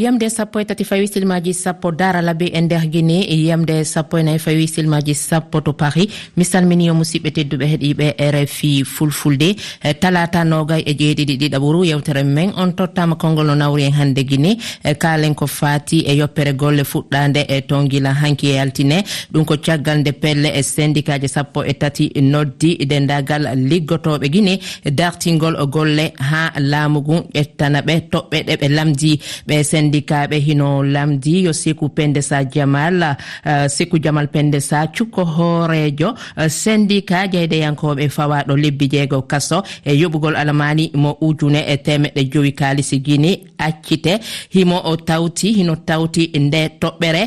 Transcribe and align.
yamde 0.00 0.30
sappo 0.30 0.60
e 0.60 0.64
tati 0.64 0.84
fawi 0.84 1.08
silmaji 1.08 1.54
sappo 1.54 1.90
daralabe 1.92 2.46
e 2.52 2.60
nder 2.60 2.86
guine 2.88 3.26
yamde 3.28 3.84
sappo 3.84 4.18
e 4.18 4.22
nayi 4.22 4.38
fawi 4.38 4.68
silmaji 4.68 5.14
sappo 5.14 5.60
to 5.60 5.72
paris. 5.72 6.06
Mi 6.36 6.44
salmini 6.44 6.86
yo 6.86 6.94
musidɓe 6.94 7.30
tedduɓe 7.30 7.66
heeɗiɓe 7.66 8.14
rfi 8.32 8.84
fulfulde. 8.84 9.56
E, 9.82 9.94
talata 9.94 10.44
nogay 10.44 10.82
e 10.86 10.92
jeeɗiɗi 10.94 11.36
ɗiɗaɓuru 11.36 11.84
yewtere 11.84 12.22
men 12.24 12.52
on 12.56 12.72
tottama 12.72 13.16
konngol 13.16 13.46
no 13.46 13.54
nawri 13.54 13.84
en 13.84 13.92
hannde 13.92 14.24
guine 14.24 14.56
kalen 14.98 15.34
ko 15.34 15.46
fati 15.46 16.04
e 16.06 16.16
yoppere 16.16 16.54
golle 16.54 16.84
fuɗɗade 16.84 17.46
e 17.48 17.60
ton 17.62 17.88
guila 17.88 18.12
hanki 18.14 18.46
e 18.52 18.58
altine. 18.58 19.02
Ɗum 19.32 19.44
ko 19.44 19.56
caggal 19.56 19.98
nde 19.98 20.12
pelle 20.12 20.48
e 20.54 20.62
syndicat 20.62 21.20
ji 21.20 21.28
sappo 21.28 21.64
e 21.64 21.72
tati 21.74 22.10
noddi 22.20 22.76
dendagal 22.86 23.48
liggotoɓe 23.56 24.28
guine 24.30 24.58
dartingol 24.84 25.56
golle 25.66 26.12
ha 26.18 26.52
laamu 26.58 27.00
ngun 27.00 27.22
ƴettana 27.34 27.80
ɓe 27.82 27.94
toɓɓe 28.10 28.38
ɗe 28.46 28.56
ɓe 28.60 28.68
lamdi 28.68 29.20
ɓe 29.46 29.62
sendikaɓe 29.82 30.38
hino 30.46 30.82
lamdi 30.82 31.44
yo 31.44 31.52
siku 31.52 31.88
pendesa 31.88 32.44
jamal 32.44 33.02
uh, 33.02 33.66
siku 33.68 33.98
jamal 33.98 34.28
pendesa 34.28 34.86
cukko 34.86 35.24
hoorejo 35.24 36.08
uh, 36.10 36.44
eh, 36.44 36.50
sendika 36.50 37.26
jeydeyankoɓe 37.32 38.08
fawaɗo 38.16 38.56
lebbi 38.56 38.88
jeego 38.92 39.22
kaso 39.22 39.62
e 39.84 39.92
yoɓugol 40.00 40.36
alamani 40.36 40.90
mo 40.94 41.16
ujune 41.20 41.60
e 41.66 41.76
temeɗe 41.76 42.24
jowi 42.32 42.52
kalisi 42.52 42.98
guini 43.00 43.32
accite 43.58 44.20
himo 44.54 44.80
o 44.84 44.96
tawti 44.96 45.52
hino 45.52 45.74
tawti 45.76 46.30
nde 46.38 46.60
toɓɓere 46.80 47.22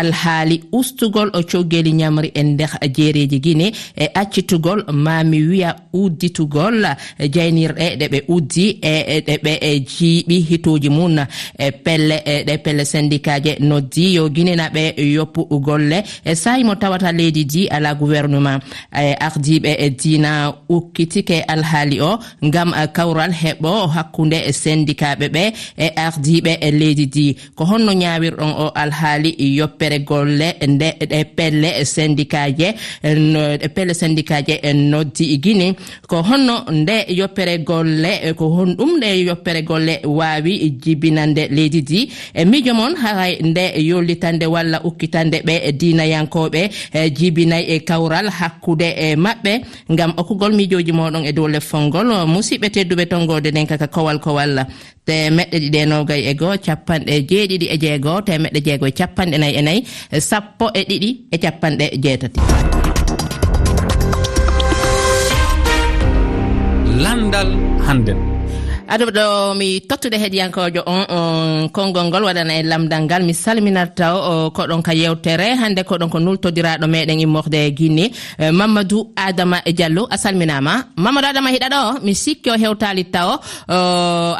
alhaali 0.00 0.56
ustugol 0.72 1.30
coggeli 1.50 1.92
ñamri 1.92 2.28
e 2.34 2.42
nder 2.42 2.70
jeereji 2.96 3.38
guine 3.40 3.66
e 3.96 4.06
accitugol 4.14 4.84
mami 4.92 5.38
wiya 5.48 5.70
udditugol 5.92 6.86
jaynirɗe 7.34 7.86
ɗe 8.00 8.06
ɓe 8.12 8.18
uddi 8.34 8.66
e, 8.82 8.94
e 9.14 9.20
ɗe 9.26 9.34
ɓe 9.44 9.52
e 9.60 9.70
jiiɓi 9.92 10.36
hitoji 10.48 10.88
mum 10.90 11.16
e 11.58 11.70
pelle 11.84 12.16
e 12.24 12.44
ɗe 12.46 12.54
pelle 12.64 12.84
syndicat 12.84 13.40
je 13.44 13.52
noddi 13.60 14.14
yo 14.16 14.28
guinenaɓe 14.28 14.82
yoppu 15.16 15.42
golle 15.66 16.02
e 16.24 16.34
sayi 16.34 16.64
mo 16.64 16.74
tawata 16.74 17.12
leydi 17.12 17.44
di 17.44 17.68
ala 17.68 17.94
gouvernement 17.94 18.60
e 18.92 19.14
ardiɓe 19.26 19.90
dina 20.00 20.52
ukkitike 20.68 21.44
alhaali 21.48 22.00
o 22.00 22.18
gam 22.42 22.70
kawral 22.92 23.32
heɓo 23.42 23.72
hakkude 23.94 24.52
syndicat 24.52 25.18
ɓe 25.20 25.28
ɓe 25.34 25.42
e 25.78 25.86
ardiɓe 26.06 26.52
leydi 26.80 27.06
di. 27.06 27.36
Ko 27.56 27.64
honno 27.64 27.92
ñawirɗon 27.92 28.52
o 28.58 28.66
alhaali 28.74 29.30
yoppe 29.58 29.83
sappere 29.84 29.98
golle 30.04 30.54
nde 30.66 30.88
ɗe 31.10 31.24
pelle 31.36 31.84
syndicat 31.84 32.58
je 32.58 32.68
ɗe 33.02 33.68
pelle 33.74 33.94
syndicat 33.94 34.42
je 34.48 34.58
en 34.62 34.90
noddi 34.90 35.38
guine 35.38 35.74
ko 36.08 36.22
honno 36.22 36.64
nde 36.72 37.04
yoppere 37.08 37.58
golle 37.64 38.34
ko 38.36 38.48
hon 38.48 38.74
ɗum 38.76 38.96
nde 38.98 39.06
yoppere 39.26 39.62
golle 39.62 40.00
wawi 40.04 40.70
jibinande 40.82 41.48
leydi 41.50 41.82
di 41.82 42.10
e 42.34 42.44
miijo 42.44 42.74
moon 42.74 42.94
haray 42.96 43.38
nde 43.42 43.72
yollitande 43.82 44.46
walla 44.46 44.80
ukkitande 44.84 45.42
ɓe 45.46 45.60
e 45.68 45.72
dinayankoɓe 45.72 46.70
jibinayi 47.16 47.64
e 47.68 47.78
kawral 47.80 48.28
hakkude 48.30 48.88
e 48.96 49.16
maɓɓe. 49.16 49.60
Gam 49.90 50.12
okkugol 50.16 50.52
miijoji 50.54 50.92
moɗon 50.92 51.24
e 51.26 51.32
dow 51.32 51.48
leffol 51.48 51.82
ngol 51.88 52.26
musidɓe 52.26 52.68
tedduɓe 52.70 53.06
tongode 53.06 53.50
nden 53.50 53.66
kaka 53.66 53.86
kowal 53.88 54.18
kowal. 54.20 54.66
temeɗɗe 55.06 55.56
ɗiɗi 55.62 55.78
e 55.84 55.86
nogay 55.86 56.22
e 56.30 56.34
goo 56.34 56.56
capanɗe 56.66 57.14
jeeɗiɗi 57.30 57.66
e 57.74 57.76
jeegoo 57.82 58.20
temeɗɗe 58.26 58.60
jeego 58.66 58.86
e 58.86 58.92
capanɗe 58.98 59.36
nayyi 59.38 59.56
e 59.60 59.62
nayyi 59.62 59.80
e 60.16 60.18
sappo 60.20 60.66
e 60.78 60.80
ɗiɗi 60.88 61.10
e 61.34 61.36
capanɗe 61.44 61.86
jeetati. 62.02 62.40
Landal 67.04 67.50
handen. 67.86 68.33
aɗum 68.92 69.10
ɗo 69.16 69.54
mi 69.58 69.80
tottude 69.88 70.16
heeɗiyankojo 70.22 70.82
on 70.86 71.04
on 71.08 71.68
konngol 71.74 72.04
ngol 72.08 72.24
waɗana 72.28 72.52
e 72.60 72.62
lamdal 72.62 73.02
ngal. 73.04 73.22
Mi 73.24 73.32
salminata 73.34 74.06
o 74.14 74.50
koɗon 74.56 74.82
ka 74.86 74.92
yewtere 75.00 75.56
hannde 75.60 75.82
koɗon 75.88 76.10
ko 76.12 76.18
nultodiraɗo 76.20 76.86
meɗen 76.86 77.20
immorde 77.24 77.60
guinni 77.76 78.06
eh, 78.38 78.50
mamadou 78.52 79.12
adama 79.16 79.58
diallo 79.76 80.02
a 80.10 80.16
salminama 80.18 80.72
mamadou 80.96 81.30
adama 81.30 81.48
hiɗa 81.54 81.68
ɗo 81.74 81.80
mi 82.04 82.14
sikki 82.14 82.50
o 82.50 82.56
hewtali 82.62 83.04
taw 83.14 83.30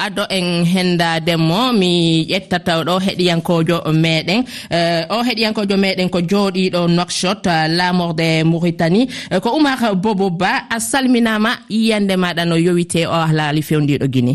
addo 0.05 0.25
en 0.31 0.65
hendademo 0.73 1.73
mi 1.81 2.25
ƴetta 2.31 2.59
taw 2.67 2.81
ɗo 2.85 2.95
heɗiyankojo 3.07 3.77
meɗen. 4.05 4.41
Eh, 4.71 5.07
o 5.11 5.23
heɗiyankojo 5.27 5.77
meɗen 5.85 6.09
ko 6.11 6.19
jooɗiɗo 6.21 6.81
nokshot 6.97 7.47
lamorde 7.79 8.45
mauritanie. 8.45 9.09
Eh, 9.31 9.41
ko 9.41 9.49
oumar 9.57 9.79
bobo 9.97 10.29
ba 10.31 10.53
a 10.71 10.79
salminama 10.81 11.51
yiyande 11.71 12.15
maɗa 12.17 12.45
no 12.45 12.57
yowite 12.57 13.07
o 13.07 13.13
ahlaali 13.27 13.63
fewndiɗo 13.63 14.07
guini 14.13 14.34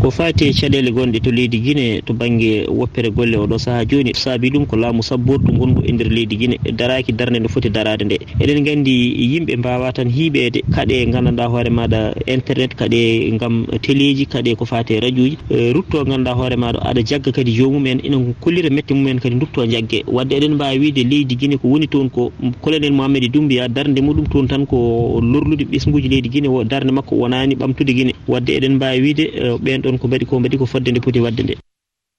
ko 0.00 0.10
fati 0.10 0.44
e 0.48 0.52
caɗele 0.52 0.90
gonɗe 0.90 1.20
to 1.22 1.30
leydi 1.30 1.58
guine 1.60 2.00
to 2.04 2.12
banggue 2.12 2.66
woppere 2.68 3.10
golle 3.10 3.36
oɗo 3.36 3.58
saaha 3.58 3.84
joni. 3.86 4.12
Saabi 4.14 4.50
ɗum 4.50 4.66
ko 4.66 4.76
laamu 4.76 5.02
sabbordu 5.02 5.52
gongu 5.52 5.82
e 5.86 5.92
nder 5.92 6.08
leydi 6.10 6.36
guine 6.36 6.56
daraki 6.76 7.12
darde 7.12 7.38
nde 7.40 7.48
foti 7.48 7.70
darade 7.70 8.04
nde. 8.04 8.18
Eɗen 8.40 8.64
gandi 8.64 8.92
yimɓe 9.32 9.56
mbawa 9.56 9.92
tan 9.92 10.08
hiiɓede 10.10 10.62
kaaɗe 10.74 11.06
gandanɗa 11.12 11.46
hoore 11.48 11.70
maɗa 11.70 12.14
internet 12.26 12.74
kaaɗe 12.74 13.30
gam 13.38 13.66
téléji 13.82 14.26
kaaɗe 14.26 14.56
ko 14.56 14.64
fate 14.64 15.00
radio 15.00 15.24
ji 15.28 15.38
e 15.50 15.72
rutto 15.72 16.04
gandanɗa 16.04 16.32
hoore 16.34 16.56
maɗa 16.56 16.78
aɗa 16.82 17.02
jagga 17.04 17.32
kadi 17.32 17.52
jomumen 17.54 18.00
ina 18.04 18.18
kollira 18.40 18.70
mette 18.70 18.90
mumen 18.94 19.20
kadi 19.20 19.36
dutto 19.36 19.64
jaggue 19.66 20.02
wadde 20.06 20.32
eɗen 20.36 20.54
mbawi 20.54 20.78
wiide 20.78 21.02
leydi 21.04 21.36
guine 21.36 21.56
ko 21.56 21.68
woni 21.68 21.86
toon 21.88 22.10
ko 22.10 22.32
colonel 22.62 22.92
mohamedi 22.92 23.28
dumbiya 23.28 23.68
darde 23.68 24.00
muɗum 24.00 24.26
toon 24.30 24.46
tan 24.48 24.66
ko 24.66 25.20
lorlude 25.22 25.64
ɓesguji 25.70 26.08
leydi 26.08 26.28
guine 26.28 26.48
darde 26.68 26.90
makko 26.92 27.14
wonani 27.16 27.54
ɓamtude 27.54 27.92
guine 27.94 28.12
wadde 28.28 28.50
eɗen 28.58 28.74
mbawi 28.76 29.00
wiide 29.00 29.24
e 29.32 29.56
ɓen 29.62 29.83
ɗon 29.84 29.98
ko 30.00 30.06
mbaɗi 30.08 30.24
ko 30.26 30.34
mbaɗi 30.40 30.56
ko 30.60 30.66
fodde 30.66 30.90
nde 30.90 31.00
poti 31.04 31.20
wadde 31.24 31.42
nde. 31.44 31.54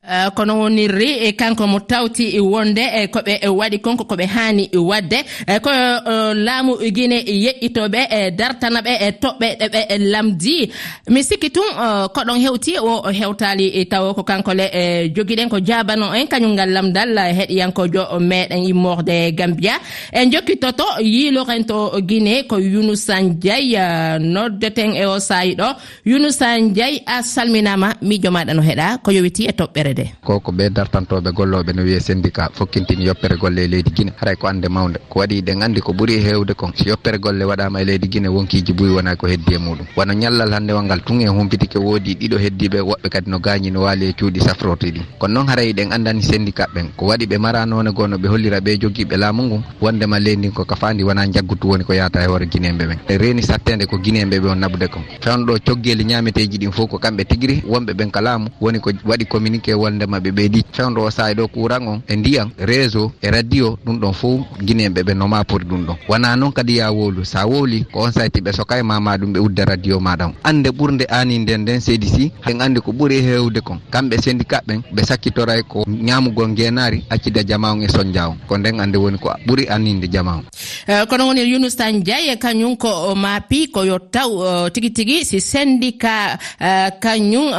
Uh, 0.05 0.29
kono 0.37 0.59
wonirri 0.59 1.25
eh, 1.25 1.33
kanko 1.35 1.65
mo 1.67 1.79
tawti 1.79 2.35
e 2.37 2.39
wonde 2.39 2.81
e 2.93 3.07
koɓe 3.07 3.33
waɗi 3.59 3.77
konko 3.81 4.03
koɓe 4.05 4.25
hani 4.27 4.69
e 4.71 4.77
wadde. 4.77 5.17
Ko 5.63 5.69
uh, 5.69 6.33
laamu 6.45 6.77
guine 6.95 7.17
yeƴƴitoɓe 7.25 7.99
e 8.17 8.31
dartanaɓe 8.39 8.91
e 9.01 9.09
toɓɓe 9.21 9.47
ɗeɓe 9.59 9.97
lamdi. 10.11 10.69
Mi 11.09 11.23
sikki 11.23 11.49
tun 11.49 11.65
uh, 11.73 12.05
koɗon 12.13 12.37
hewti 12.43 12.73
o 12.79 13.01
hewtali 13.11 13.85
taw 13.89 14.13
ko 14.13 14.21
kankole 14.23 14.65
e 14.73 15.09
joguiɗen 15.15 15.49
ko 15.49 15.57
jabano 15.59 16.13
en 16.13 16.27
kañum 16.27 16.53
ngal 16.53 16.69
lamdal 16.69 17.17
heɗiyankojo 17.37 18.19
meɗen 18.19 18.61
immorde 18.71 19.31
gambia. 19.33 19.79
En 20.13 20.29
jokkitoto 20.31 20.85
yiloren 21.01 21.65
to 21.65 21.77
guine 22.07 22.43
ko 22.47 22.57
younusa 22.59 23.21
ndiaye 23.21 24.19
noddeten 24.19 24.93
e 24.95 25.05
o 25.05 25.17
sayi 25.19 25.55
ɗo. 25.55 25.67
Younusa 26.05 26.59
diaye 26.75 27.01
a 27.07 27.23
salminama 27.23 27.95
mijo 28.01 28.29
maɗa 28.31 28.53
no 28.53 28.61
heeɗa 28.61 29.01
ko 29.03 29.09
yowiti 29.11 29.47
e 29.47 29.51
toɓɓere 29.51 29.94
ɗe 29.95 30.05
ko 30.23 30.39
ko 30.39 30.51
ɓe 30.51 30.69
dartantoɓe 30.69 31.31
golloɓe 31.31 31.71
no 31.73 31.83
wiye 31.83 31.99
syndicat 31.99 32.51
fokkintini 32.53 33.05
yoppere 33.05 33.37
golle 33.37 33.63
e 33.63 33.67
leydi 33.67 33.91
guine 33.95 34.11
haray 34.19 34.35
ko 34.35 34.47
ande 34.47 34.67
mawde 34.69 34.99
ko 35.09 35.19
waɗi 35.19 35.41
ɗen 35.41 35.63
andi 35.63 35.81
ko 35.81 35.91
ɓuuri 35.93 36.13
e 36.15 36.19
hewde 36.21 36.53
kon. 36.53 36.71
So 36.75 36.89
yoppere 36.89 37.17
golle 37.19 37.43
waɗama 37.45 37.81
e 37.81 37.85
leydi 37.85 38.07
guine 38.07 38.27
wonkiji 38.27 38.73
ɓuuri 38.73 38.93
wona 38.95 39.15
ko 39.15 39.27
heddi 39.27 39.53
e 39.55 39.57
muɗum. 39.57 39.85
Wono 39.95 40.13
ñallal 40.13 40.51
handewal 40.53 40.83
ngal 40.85 41.01
tun 41.03 41.21
e 41.21 41.27
humpitike 41.27 41.77
woodi 41.79 42.15
ɗiɗo 42.15 42.37
heddiɓe 42.37 42.79
woɓɓe 42.81 43.09
kadi 43.09 43.29
no 43.31 43.39
gañi 43.39 43.71
no 43.71 43.81
waali 43.81 44.05
e 44.09 44.13
cuuɗi 44.13 44.39
safrotiɗi 44.41 45.01
kono 45.19 45.33
noon 45.33 45.47
haray 45.47 45.73
ɗen 45.73 45.91
andani 45.93 46.21
syndicat 46.21 46.69
ɓen. 46.73 46.89
Ko 46.97 47.05
waɗi 47.07 47.25
ɓe 47.25 47.37
mara 47.39 47.65
noone 47.65 47.91
goo 47.91 48.07
no 48.07 48.17
ɓe 48.17 48.27
hollira 48.27 48.59
ɓe 48.59 48.77
joguiɓe 48.81 49.17
laamu 49.17 49.43
ngu 49.43 49.61
wondema 49.81 50.19
leydi 50.19 50.49
ko 50.51 50.65
kafandi 50.65 51.03
wona 51.03 51.27
jaggutu 51.27 51.69
woni 51.69 51.83
ko 51.83 51.93
yata 51.93 52.23
e 52.23 52.27
hoore 52.27 52.45
guinemɓe 52.45 52.83
ɓen 52.87 53.17
reeni 53.17 53.41
sattede 53.43 53.85
ko 53.85 53.97
guinemɓe 53.97 54.39
ɓe 54.39 54.47
on 54.51 54.55
nabude 54.59 54.87
kon. 54.87 55.01
Fewno 55.21 55.45
ɗo 55.45 55.59
coggeeli 55.65 56.03
ñameteji 56.05 56.57
ɗin 56.57 56.71
fof 56.71 56.89
ko 56.89 56.97
kamɓe 56.97 57.23
tigiri 57.25 57.63
wonɓe 57.67 57.93
ɓen 57.93 58.11
ka 58.11 58.21
laamu 58.21 58.47
woni 58.61 58.79
ko 58.79 58.91
waɗi 59.05 59.25
communiqué 59.25 59.73
wondema 59.85 60.19
ɓe 60.19 60.31
ɓeydi 60.31 60.61
fewdo 60.73 61.01
o 61.05 61.09
saahi 61.11 61.33
ɗo 61.35 61.47
courant 61.53 61.87
on 61.87 62.01
e 62.07 62.15
ndiyam 62.15 62.49
e 62.57 62.65
réseau 62.65 63.11
e 63.21 63.29
radio. 63.31 63.77
Ɗum 63.85 63.99
ɗon 64.01 64.13
fof 64.13 64.39
guineɓe 64.65 65.01
ɓe 65.03 65.13
noma 65.15 65.43
pori 65.43 65.65
ɗum 65.65 65.85
ɗon. 65.85 65.97
Wona 66.09 66.35
noon 66.35 66.51
kadi 66.51 66.77
ya 66.77 66.91
wowlu 66.91 67.25
sa 67.25 67.45
wowli 67.45 67.85
ko 67.91 67.99
on 67.99 68.11
sayti 68.11 68.41
ɓe 68.41 68.51
soka 68.53 68.77
e 68.79 68.81
mama 68.83 69.17
ɗum 69.17 69.33
ɓe 69.33 69.39
udda 69.39 69.65
radio 69.65 69.99
maɗam 69.99 70.33
ande 70.43 70.69
ɓurde 70.69 71.05
ani 71.09 71.39
nden 71.39 71.61
nden 71.61 71.79
seedi 71.81 72.07
si 72.07 72.31
en 72.47 72.61
andi 72.61 72.81
ko 72.81 72.91
ɓuuri 72.91 73.21
hewde 73.21 73.61
kon. 73.61 73.79
Kamɓe 73.91 74.17
syndicat 74.21 74.63
ɓen 74.67 74.81
ɓe 74.93 75.03
sakkitoray 75.05 75.61
ko 75.63 75.85
ñamugol 75.87 76.55
guenari 76.55 77.03
accide 77.09 77.43
jama 77.47 77.71
on 77.71 77.81
e 77.81 77.87
soñdia 77.87 78.27
on 78.29 78.35
e 78.35 78.47
ko 78.47 78.57
nden 78.57 78.79
ande 78.79 78.97
woni 78.97 79.17
ko 79.17 79.29
ɓuuri 79.47 79.67
anninde 79.69 80.07
jama 80.11 80.37
on 80.37 80.43
eh, 80.87 81.05
kono 81.09 81.27
woni 81.27 81.41
younus 81.51 81.75
tan 81.75 82.01
diaye 82.03 82.35
kañum 82.37 82.77
ko 82.77 83.15
maapi 83.15 83.67
koyo 83.71 83.99
taw 83.99 84.31
eh, 84.45 84.71
tigui 84.71 84.91
tigui 84.91 85.25
si 85.25 85.39
syndicat 85.41 86.39
eh, 86.59 86.89
kañum 87.01 87.51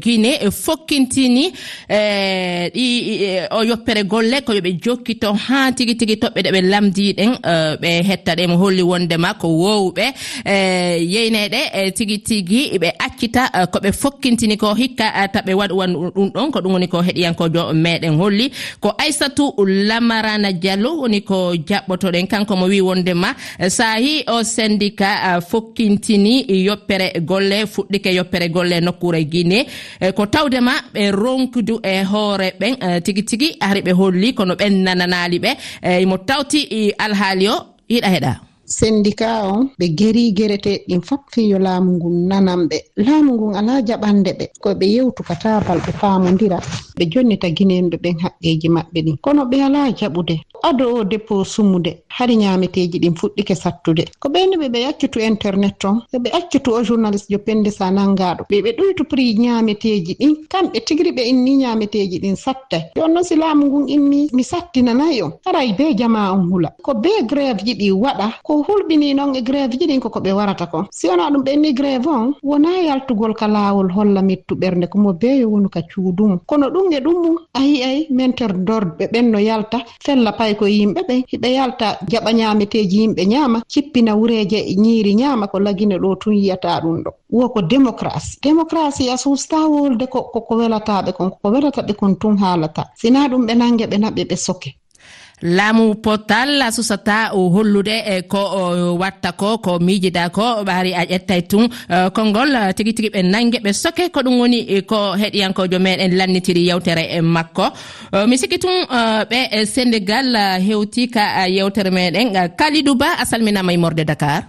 guine 0.00 0.50
fokkintini 0.50 1.52
Eh, 1.88 2.66
e 2.66 2.70
ɗi 2.74 3.48
o 3.50 3.62
yoppere 3.62 4.04
golle 4.04 4.40
ko 4.44 4.52
yoɓe 4.52 4.72
jokkito 4.82 5.32
ha 5.32 5.72
tigi 5.72 5.94
tigi 5.96 6.16
toɓɓe 6.16 6.40
ɗe 6.42 6.50
ɓe 6.54 6.60
lamdiɗen 6.70 7.32
e, 7.52 7.76
ɓe 7.80 7.90
hetta 8.08 8.34
ɗe 8.34 8.46
mo 8.46 8.56
holli 8.56 8.82
wondema 8.82 9.34
ko 9.34 9.48
wowɓe. 9.48 10.04
E 10.44 10.56
yeyneɗe 11.14 11.60
e 11.72 11.90
tigi 11.92 12.18
tigi 12.18 12.78
ɓe 12.78 12.88
accita 12.98 13.50
e, 13.54 13.66
koɓe 13.72 13.92
fokkintini 13.92 14.56
ko 14.56 14.74
hikka 14.74 15.06
e, 15.24 15.28
taɓe 15.34 15.52
waɗuwan 15.54 15.92
ɗum 16.14 16.30
ɗon 16.34 16.50
ko 16.52 16.60
ɗum 16.60 16.72
woni 16.72 16.88
ko 16.88 17.02
heɗiyankojo 17.02 17.72
meɗen 17.74 18.16
holli. 18.18 18.50
Ko 18.80 18.94
aissatou 18.98 19.54
lamarana 19.66 20.52
diallo 20.52 21.00
woni 21.02 21.20
ko 21.22 21.54
jaɓɓotoɗen 21.54 22.26
kanko 22.26 22.56
mo 22.56 22.66
wi 22.66 22.80
wondema 22.80 23.34
saahi 23.68 24.24
o 24.28 24.42
syndicat 24.42 25.40
fokkintini 25.48 26.44
yoppere 26.66 27.20
golle 27.20 27.66
fuɗɗike 27.66 28.14
yoppere 28.14 28.48
golle 28.50 28.80
nokkure 28.80 29.24
guine 29.24 29.66
ko 30.16 30.26
tawdema 30.26 30.72
ɓe 30.94 31.10
ron 31.10 31.45
ronkudu 31.46 31.80
e 31.82 32.02
hoore 32.04 32.52
ɓen 32.60 32.74
e 32.80 33.00
tigi 33.00 33.22
tigi 33.22 33.56
hari 33.60 33.80
ɓe 33.80 33.92
holli 33.92 34.28
kono 34.34 34.54
ɓen 34.54 34.74
nananali 34.84 35.38
ɓe. 35.44 35.50
E 35.82 36.06
Mo 36.06 36.16
tawti 36.28 36.60
e 36.70 36.92
alhaali 36.98 37.48
o 37.48 37.56
yiɗa 37.90 38.08
heɗa. 38.14 38.32
Syndicat 38.66 39.44
on 39.44 39.70
ɓe 39.78 39.86
geri 39.98 40.32
gereteɗin 40.36 41.00
fop 41.08 41.20
fiyo 41.32 41.58
laamu 41.58 41.90
ngun 41.96 42.16
nananɓe 42.30 42.76
laamu 43.06 43.30
ngun 43.34 43.54
ala 43.54 43.74
jaɓande 43.88 44.30
ɓe 44.38 44.44
koye 44.62 44.74
ɓe 44.74 44.86
yewtukataabal 44.94 45.78
ɓe 45.86 45.92
paamodira 46.00 46.58
ɓe 46.98 47.04
jonnita 47.12 47.48
ginenɗo 47.56 47.96
ɓen 48.02 48.16
haqqeji 48.22 48.68
maɓɓe 48.76 48.98
ɗin. 49.04 49.16
Kono 49.24 49.42
ɓe 49.50 49.56
ala 49.66 49.80
jaɓude. 49.98 50.36
ado 50.68 50.94
o 50.94 51.04
dépot 51.04 51.44
sumude. 51.44 52.02
Hari 52.08 52.36
ñameteji 52.36 52.98
ɗin 52.98 53.14
fuɗɗike 53.14 53.54
sattude. 53.54 54.04
Ko 54.18 54.28
ɓeyni 54.28 54.56
ɓe 54.56 54.68
ɓe 54.68 54.78
yaccutu 54.86 55.18
internet 55.20 55.84
on 55.84 56.00
ɓe 56.12 56.30
accutu 56.32 56.70
o 56.74 56.82
journaliste 56.82 57.30
jo 57.32 57.38
pende 57.38 57.70
sa 57.70 57.90
nanngaɗo 57.90 58.44
ɓe 58.50 58.62
ɓe 58.64 58.70
ɗoytu 58.78 59.04
pri 59.04 59.34
ñaameteeji 59.38 60.16
ɗin. 60.20 60.34
Kamɓe 60.48 60.80
tigiri 60.86 61.10
ɓe 61.12 61.22
inni 61.30 61.56
ñameteji 61.62 62.18
ɗin 62.18 62.36
sattay 62.36 62.82
jooni 62.96 63.24
si 63.24 63.36
laamu 63.36 63.66
ngun 63.66 63.88
inni 63.88 64.28
mi 64.32 64.42
sattinanayi 64.42 65.22
on. 65.22 65.32
Aray 65.46 65.72
be 65.78 65.94
jama 65.94 66.32
on 66.32 66.48
hula. 66.50 66.70
Ko 66.82 66.94
be 66.94 67.10
grève 67.26 67.62
ji 67.64 67.74
ɗi 67.74 67.92
waɗa 67.92 68.26
ko 68.42 68.64
hulɓini 68.66 69.14
noon 69.14 69.34
e 69.36 69.42
grève 69.42 69.72
ji 69.78 69.86
ɗin 69.86 70.00
koko 70.00 70.20
ɓe 70.20 70.32
warata 70.32 70.66
kon. 70.66 70.86
Si 70.90 71.06
wona 71.08 71.30
ɗum 71.30 71.42
ɓenni 71.44 71.72
grève 71.74 72.06
on 72.08 72.32
wona 72.42 72.70
yaltugol 72.82 73.34
ka 73.34 73.46
laawol 73.46 73.90
holla 73.92 74.22
mittuɓernde 74.22 74.88
komo 74.88 75.12
beeyo 75.12 75.48
wonu 75.50 75.68
ka 75.68 75.80
cuuɗumum 75.82 76.40
kono 76.46 76.70
ɗum 76.70 76.92
e 76.92 77.00
ɗum 77.00 77.14
mum 77.22 77.36
ayi 77.54 77.82
ayi 77.82 78.06
mentere 78.10 78.54
dorɓe 78.66 79.06
ɓen 79.12 79.30
no 79.30 79.38
yalta 79.38 79.78
fella 80.04 80.32
pay 80.32 80.55
ko 80.58 80.64
yimɓe 80.66 81.00
ɓen 81.08 81.22
hiɗa 81.30 81.48
yalta 81.56 81.86
jaɓa 82.10 82.30
ñameteji 82.38 82.96
yimɓe 83.02 83.22
ñaama 83.32 83.58
cippina 83.72 84.12
wureje 84.18 84.58
ñiiri 84.82 85.12
ñaama 85.20 85.46
ko 85.52 85.58
lagine 85.58 85.96
ɗo 86.02 86.16
tun 86.20 86.34
yiyata 86.34 86.80
ɗum 86.82 86.96
ɗo. 87.04 87.10
Wo 87.30 87.48
ko 87.48 87.60
démocratie 87.62 88.38
démocratie 88.42 89.10
a 89.10 89.16
susta 89.16 89.58
wolde 89.72 90.06
koko 90.06 90.52
welataɓe 90.60 91.12
kon 91.16 91.30
koko 91.30 91.48
welataɓe 91.54 91.92
kon 92.00 92.14
tun 92.20 92.36
haalata. 92.42 92.82
Sina 93.00 93.28
ɗum 93.28 93.46
ɓe 93.46 93.54
nangue 93.54 93.86
ɓe 93.86 93.96
naɓe 93.98 94.22
ɓe 94.30 94.36
soke. 94.36 94.70
laamu 95.42 95.94
potal 96.00 96.62
a 96.62 96.72
susata 96.72 97.28
hollude 97.34 97.92
e 98.06 98.22
ko 98.22 98.40
watta 98.98 99.32
ko 99.32 99.58
ko 99.58 99.78
miijida 99.78 100.30
ko 100.32 100.64
ɓaari 100.64 100.92
a 100.96 101.04
ƴettay 101.04 101.42
tun 101.48 101.68
e, 101.88 102.10
konngol 102.10 102.48
e, 102.56 102.72
tigi 102.72 102.92
tigi 102.94 103.10
ɓe 103.12 103.22
nangue 103.22 103.60
ɓe 103.60 103.72
soke 103.72 104.08
ko 104.08 104.20
ɗum 104.24 104.40
woni 104.40 104.60
e, 104.68 104.80
ko 104.82 105.12
heɗiyankojo 105.20 105.78
meɗen 105.78 106.16
lannitiri 106.16 106.66
yewtere 106.68 107.20
makko. 107.20 107.66
Mi 108.28 108.38
sikki 108.38 108.58
tun 108.58 108.86
ɓe 109.30 109.64
sénégal 109.66 110.32
hewti 110.66 111.10
ka 111.10 111.46
yewtere 111.48 111.90
meɗen 111.90 112.56
kalidou 112.56 112.94
ba 112.96 113.08
a 113.20 113.24
salminama 113.26 113.72
e 113.72 113.76
morde 113.76 114.04
dakar. 114.04 114.42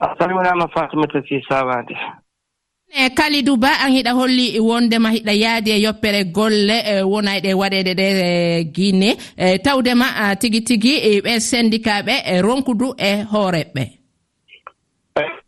A 0.00 0.14
salminama 0.18 0.66
fatimata 0.72 1.20
si 1.28 1.40
sawade 1.48 1.94
e 2.90 3.10
kalidou 3.14 3.56
ba 3.56 3.70
an 3.84 3.92
hiɗa 3.92 4.12
holli 4.12 4.58
wondema 4.60 5.10
hiɗa 5.10 5.32
yaadi 5.32 5.70
e 5.70 5.82
yoppere 5.82 6.24
golle 6.24 6.76
e 6.92 7.02
wona 7.02 7.40
ɗe 7.40 7.54
waɗede 7.54 7.92
ɗe 7.94 8.08
guine 8.74 9.16
e 9.36 9.58
tawdema 9.58 10.36
tigi 10.40 10.60
tigi 10.64 11.20
ɓe 11.24 11.40
syndicat 11.40 12.04
ɓe 12.06 12.42
ronkudu 12.42 12.94
e 12.98 13.22
hooreɓɓe 13.32 14.00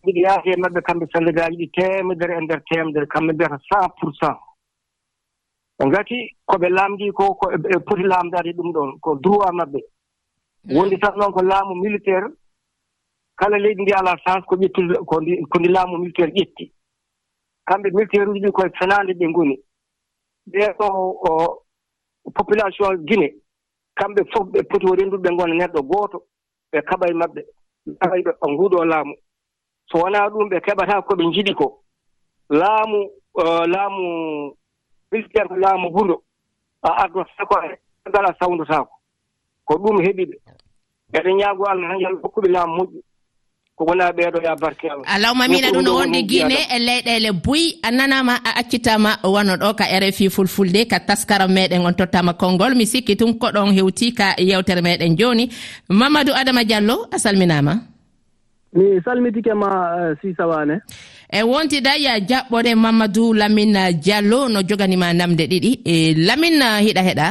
miɗo 0.05 0.21
yaaki 0.27 0.51
e 0.51 0.57
maɓɓe 0.63 0.81
kamɓe 0.87 1.07
salligaaji 1.13 1.57
ɗi 1.57 1.67
temedere 1.77 2.35
e 2.39 2.41
ndeer 2.41 2.63
temedere 2.69 3.07
kamɓe 3.07 3.33
mbiyata 3.33 3.59
cent 3.69 3.91
pour 3.99 4.13
cent. 4.21 4.39
Ɓe 5.79 5.85
ngati 5.87 6.17
ko 6.47 6.55
ɓe 6.59 6.69
laamdii 6.69 7.13
ko 7.13 7.35
ko 7.35 7.47
e, 7.53 7.79
poti 7.87 8.03
laamdaade 8.03 8.53
ɗum 8.57 8.73
ɗon 8.73 8.99
ko 9.01 9.15
droit 9.23 9.53
maɓɓe 9.53 9.81
mm. 10.65 10.77
wondi 10.77 10.99
tan 10.99 11.15
noon 11.17 11.33
ko 11.33 11.43
laamu 11.43 11.75
militaire 11.75 12.29
kala 13.37 13.59
leydi 13.59 13.83
ndi 13.83 13.93
alaa 13.93 14.17
chance 14.25 14.47
ko 14.47 14.57
ƴettude 14.57 14.95
ko 15.51 15.59
ndi 15.59 15.69
laamu 15.69 15.99
militaire 15.99 16.33
ƴetti. 16.33 16.73
kamɓe 17.67 17.89
militaire 17.95 18.29
uji 18.31 18.41
ɗi 18.41 18.51
koye 18.53 18.71
felaande 18.79 19.13
ɓe 19.19 19.27
ngoni. 19.29 19.57
Ɓeeɗo 20.51 20.87
population 22.35 22.97
guine 23.07 23.29
kamɓe 23.99 24.21
fof 24.33 24.47
ɓe 24.53 24.63
poti 24.69 24.87
o 24.87 24.95
ɓe 25.19 25.31
ngona 25.33 25.55
neɗɗo 25.55 25.81
gooto 25.83 26.19
ɓe 26.73 26.79
kaɓa 26.89 27.07
e 27.11 27.13
maɓɓe 27.21 27.41
kaɓaɓe 28.01 28.31
nguuɗo 28.53 28.85
laamu. 28.85 29.15
So 29.91 29.99
wonaa 29.99 30.31
ɗum 30.31 30.49
ɓe 30.49 30.61
keɓataa 30.61 31.03
ko 31.07 31.15
ɓe 31.17 31.25
njiɗi 31.27 31.55
ko 31.55 31.67
laamu 32.51 32.99
laamu 33.73 34.03
militaire 35.11 35.49
ko 35.49 35.57
laamu 35.57 35.89
wuro 35.95 36.23
a 36.83 36.89
ardotako 37.03 37.55
ngal 37.59 37.79
ngala 38.09 38.35
sawndotaako 38.39 38.95
ko 39.65 39.75
ɗum 39.79 39.97
heɓi 40.05 40.25
ɓe 40.31 40.37
eɗen 41.19 41.37
ñaago 41.37 41.65
allah 41.65 41.89
tan 41.91 42.01
yalla 42.01 42.19
hokkuɓe 42.23 42.49
laamu 42.49 42.75
moƴƴu 42.77 43.01
ko 43.77 43.85
wona 43.89 44.13
ɓeeɗo 44.17 44.39
ya 44.45 44.55
barke 44.57 44.87
allah. 44.91 45.07
Alawma 45.15 45.49
mina 45.49 45.71
ɗum 45.73 45.83
no 45.83 45.95
wonde 45.97 46.21
guine 46.29 46.57
e 46.69 46.79
leyɗele 46.87 47.31
buy 47.45 47.63
a 47.83 47.91
nanama 47.91 48.35
a 48.45 48.51
accitama 48.61 49.11
wano 49.25 49.55
ɗo 49.57 49.75
ka 49.79 49.85
rfi 50.01 50.29
fulfulde 50.31 50.87
ka 50.91 50.99
taskaram 51.01 51.51
meɗen 51.51 51.85
on 51.87 51.95
tottama 51.95 52.33
konngol. 52.35 52.75
Mi 52.77 52.87
sikki 52.87 53.17
tun 53.17 53.33
koɗon 53.41 53.73
hewti 53.77 54.15
ka 54.15 54.35
yewtere 54.39 54.83
meɗen 54.83 55.17
joni. 55.19 55.49
Mamadou 55.89 56.35
adama 56.35 56.65
diallo 56.65 56.97
a 57.11 57.19
salminama. 57.19 57.75
Mi 58.75 59.01
salmitike 59.05 59.53
ma 59.55 59.69
eh, 60.01 60.15
sisawane 60.23 60.81
e 61.33 61.43
wontida 61.43 61.93
ya 61.97 62.19
jaɓɓode 62.21 62.75
mamadou 62.75 63.33
lamine 63.35 63.93
diallo 64.05 64.49
no 64.49 64.61
joganima 64.69 65.13
namde 65.15 65.45
ɗiɗi. 65.51 65.81
E 65.85 66.15
lamin 66.15 66.61
hiɗa 66.87 67.03
heɗa. 67.09 67.27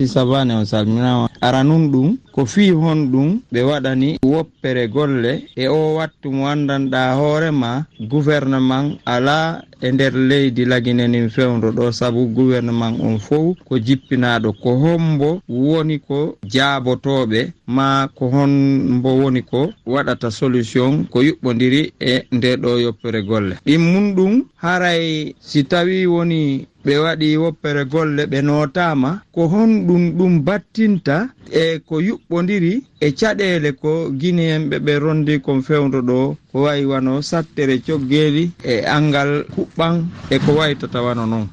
Sisabane 0.00 0.52
o 0.60 0.64
salminama. 0.64 1.28
Ara 1.40 1.62
nun 1.62 1.90
ɗum 1.92 2.16
ko 2.32 2.46
fi 2.46 2.70
hon 2.70 3.10
ɗum 3.12 3.40
ɓe 3.52 3.60
waɗani 3.62 4.18
woppere 4.24 4.88
golle 4.88 5.32
e 5.56 5.68
o 5.68 5.94
wattu 5.96 6.30
mo 6.32 6.46
andanɗa 6.52 7.00
hoorema 7.18 7.86
gouvernement 8.10 8.98
ala 9.04 9.62
e 9.82 9.90
nder 9.92 10.12
leydi 10.14 10.64
laguinanin 10.64 11.28
fewdo 11.30 11.68
ɗo. 11.72 11.92
Saabu 11.92 12.26
gouvernement 12.34 12.96
on 13.00 13.18
fof 13.18 13.56
ko 13.68 13.78
jippinaɗo 13.78 14.52
ko 14.62 14.70
hombo 14.82 15.40
woni 15.48 15.98
ko 15.98 16.36
jaabotoɓe 16.52 17.52
ma 17.66 18.08
ko 18.14 18.24
hombo 18.34 19.10
woni 19.20 19.42
ko 19.42 19.72
waɗata 19.86 20.30
solution 20.30 21.04
ko 21.10 21.18
yuɓɓodiri 21.22 21.92
e 22.00 22.22
nde 22.32 22.56
ɗo 22.56 22.78
yoppere 22.84 23.22
golle. 23.22 23.54
Ɗin 23.66 23.78
mum 23.80 24.14
ɗum 24.16 24.44
haray 24.62 25.34
si 25.40 25.64
tawi 25.64 26.06
woni 26.06 26.66
ɓe 26.84 26.94
waɗi 26.98 27.36
woppere 27.36 27.84
golle 27.84 28.26
ɓe 28.26 28.42
notama 28.42 29.22
ko 29.34 29.46
honɗum 29.48 30.02
ɗum 30.18 30.32
battinta 30.46 31.28
e 31.50 31.78
ko 31.88 32.00
yuɓ 32.00 32.20
yuɓɓodiri 32.22 32.82
e 33.00 33.08
caɗele 33.18 33.72
ko 33.80 34.10
guinéenɓe 34.10 34.76
ɓe 34.84 34.98
rondi 34.98 35.40
kon 35.40 35.62
fewdo 35.62 36.00
ɗo 36.08 36.36
ko 36.52 36.62
wayi 36.64 36.84
wano 36.84 37.22
sattere 37.22 37.78
coggeeli 37.86 38.50
e 38.64 38.84
angal 38.86 39.44
huɓɓan 39.56 39.94
e 40.30 40.38
ko 40.38 40.52
waytata 40.58 41.02
wano 41.02 41.26
noon 41.26 41.48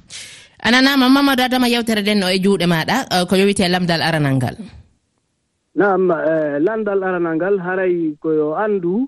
a 0.62 0.72
nanama 0.72 1.10
mamadou 1.10 1.46
adama 1.46 1.68
yewtere 1.68 2.02
ɗen 2.02 2.24
o 2.24 2.30
e 2.30 2.40
juuɗe 2.40 2.66
maɗa 2.68 2.96
e, 3.12 3.26
ko 3.26 3.36
yowite 3.36 3.68
lamdal 3.68 4.02
aranal 4.02 4.36
ngal 4.36 4.56
nam 5.76 6.12
e, 6.12 6.60
landal 6.60 7.04
aranal 7.04 7.36
ngal 7.36 7.56
haray 7.60 8.16
koyo 8.22 8.56
andu 8.56 9.08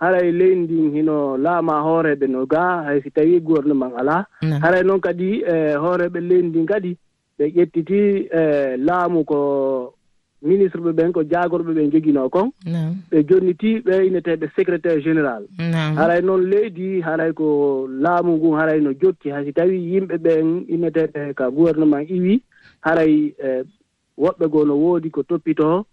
haray 0.00 0.32
leydi 0.32 0.56
ndin 0.62 0.90
hino 0.94 1.36
laama 1.36 1.82
hooreɓe 1.86 2.26
no 2.28 2.46
gaa 2.46 2.82
hay 2.86 3.00
si 3.02 3.10
tawi 3.10 3.40
gouvernement 3.40 3.94
ala 4.00 4.26
haray 4.62 4.82
noon 4.82 5.00
kadi 5.00 5.42
e 5.44 5.74
hooreɓe 5.76 6.18
leydi 6.20 6.48
ndin 6.48 6.66
kadi 6.66 6.96
ɓe 7.38 7.44
ƴettiti 7.54 8.00
e 8.30 8.76
laamu 8.76 9.24
ko 9.24 9.38
ministre 10.42 10.80
ɓe 10.80 10.92
ɓen 10.92 11.12
ko 11.12 11.22
jagorɓe 11.22 11.72
ɓe 11.74 11.90
joguino 11.92 12.28
kon. 12.28 12.50
Ɓe 13.10 13.18
jonniti 13.28 13.80
ɓe 13.86 14.06
ineteɓe 14.06 14.46
secrétaire 14.56 15.02
général. 15.02 15.42
Haray 15.96 16.22
noon 16.22 16.50
leydi 16.50 17.00
haray 17.00 17.32
ko 17.32 17.46
laamu 17.88 18.36
ngun 18.36 18.58
haray 18.58 18.80
no 18.80 18.92
jokki 18.92 19.30
haysi 19.30 19.52
tawi 19.52 19.76
yimɓe 19.92 20.16
ɓen 20.18 20.64
ineteɓe 20.68 21.34
ka 21.34 21.50
gouvernement 21.50 22.06
iwi 22.10 22.42
haray 22.80 23.34
e, 23.38 23.62
woɓɓe 24.18 24.46
goo 24.50 24.64
no 24.64 24.74
woodi 24.74 25.10
ko 25.10 25.22
toppito 25.22 25.86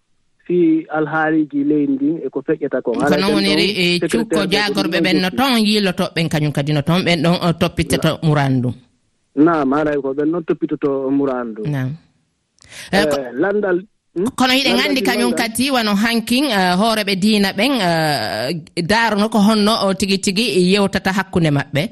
si 0.47 0.85
alhaaliji 0.89 1.63
leydi 1.63 1.93
ndin 1.93 2.15
eko 2.25 2.41
feƴƴata 2.41 2.81
kon. 2.81 2.97
Ko 2.97 3.15
noon 3.15 3.33
woniri 3.37 3.67
e, 3.77 3.99
cukko 4.07 4.45
jagorɓe 4.49 4.99
ɓen 5.01 5.21
no 5.21 5.29
ton 5.29 5.57
yiilotoɓen 5.61 6.29
kañum 6.29 6.51
kadi 6.51 6.73
no 6.73 6.81
toon 6.81 7.05
ɓen 7.05 7.21
ɗon 7.23 7.53
toppitata 7.59 8.19
murandu 8.23 8.73
nam 9.35 9.71
haray 9.73 9.97
ko 10.01 10.13
ɓen 10.13 10.29
noon 10.31 10.43
toppitoto 10.43 11.09
murandu 11.11 11.63
nam 11.69 11.95
e, 12.91 12.99
landal 13.33 13.83
Hmm? 14.19 14.35
kono 14.35 14.51
hiɗen 14.53 14.79
anndi 14.83 15.01
kañum 15.01 15.31
kadi 15.33 15.71
wano 15.71 15.95
hankin 15.95 16.45
eh, 16.51 16.75
hooreɓe 16.75 17.15
diina 17.15 17.49
ɓen 17.57 17.71
eh, 17.79 18.83
daarono 18.83 19.29
ko 19.29 19.39
honno 19.39 19.93
tigi 19.99 20.17
tigi 20.19 20.45
yewtata 20.73 21.11
hakkunde 21.17 21.49
maɓɓe? 21.57 21.83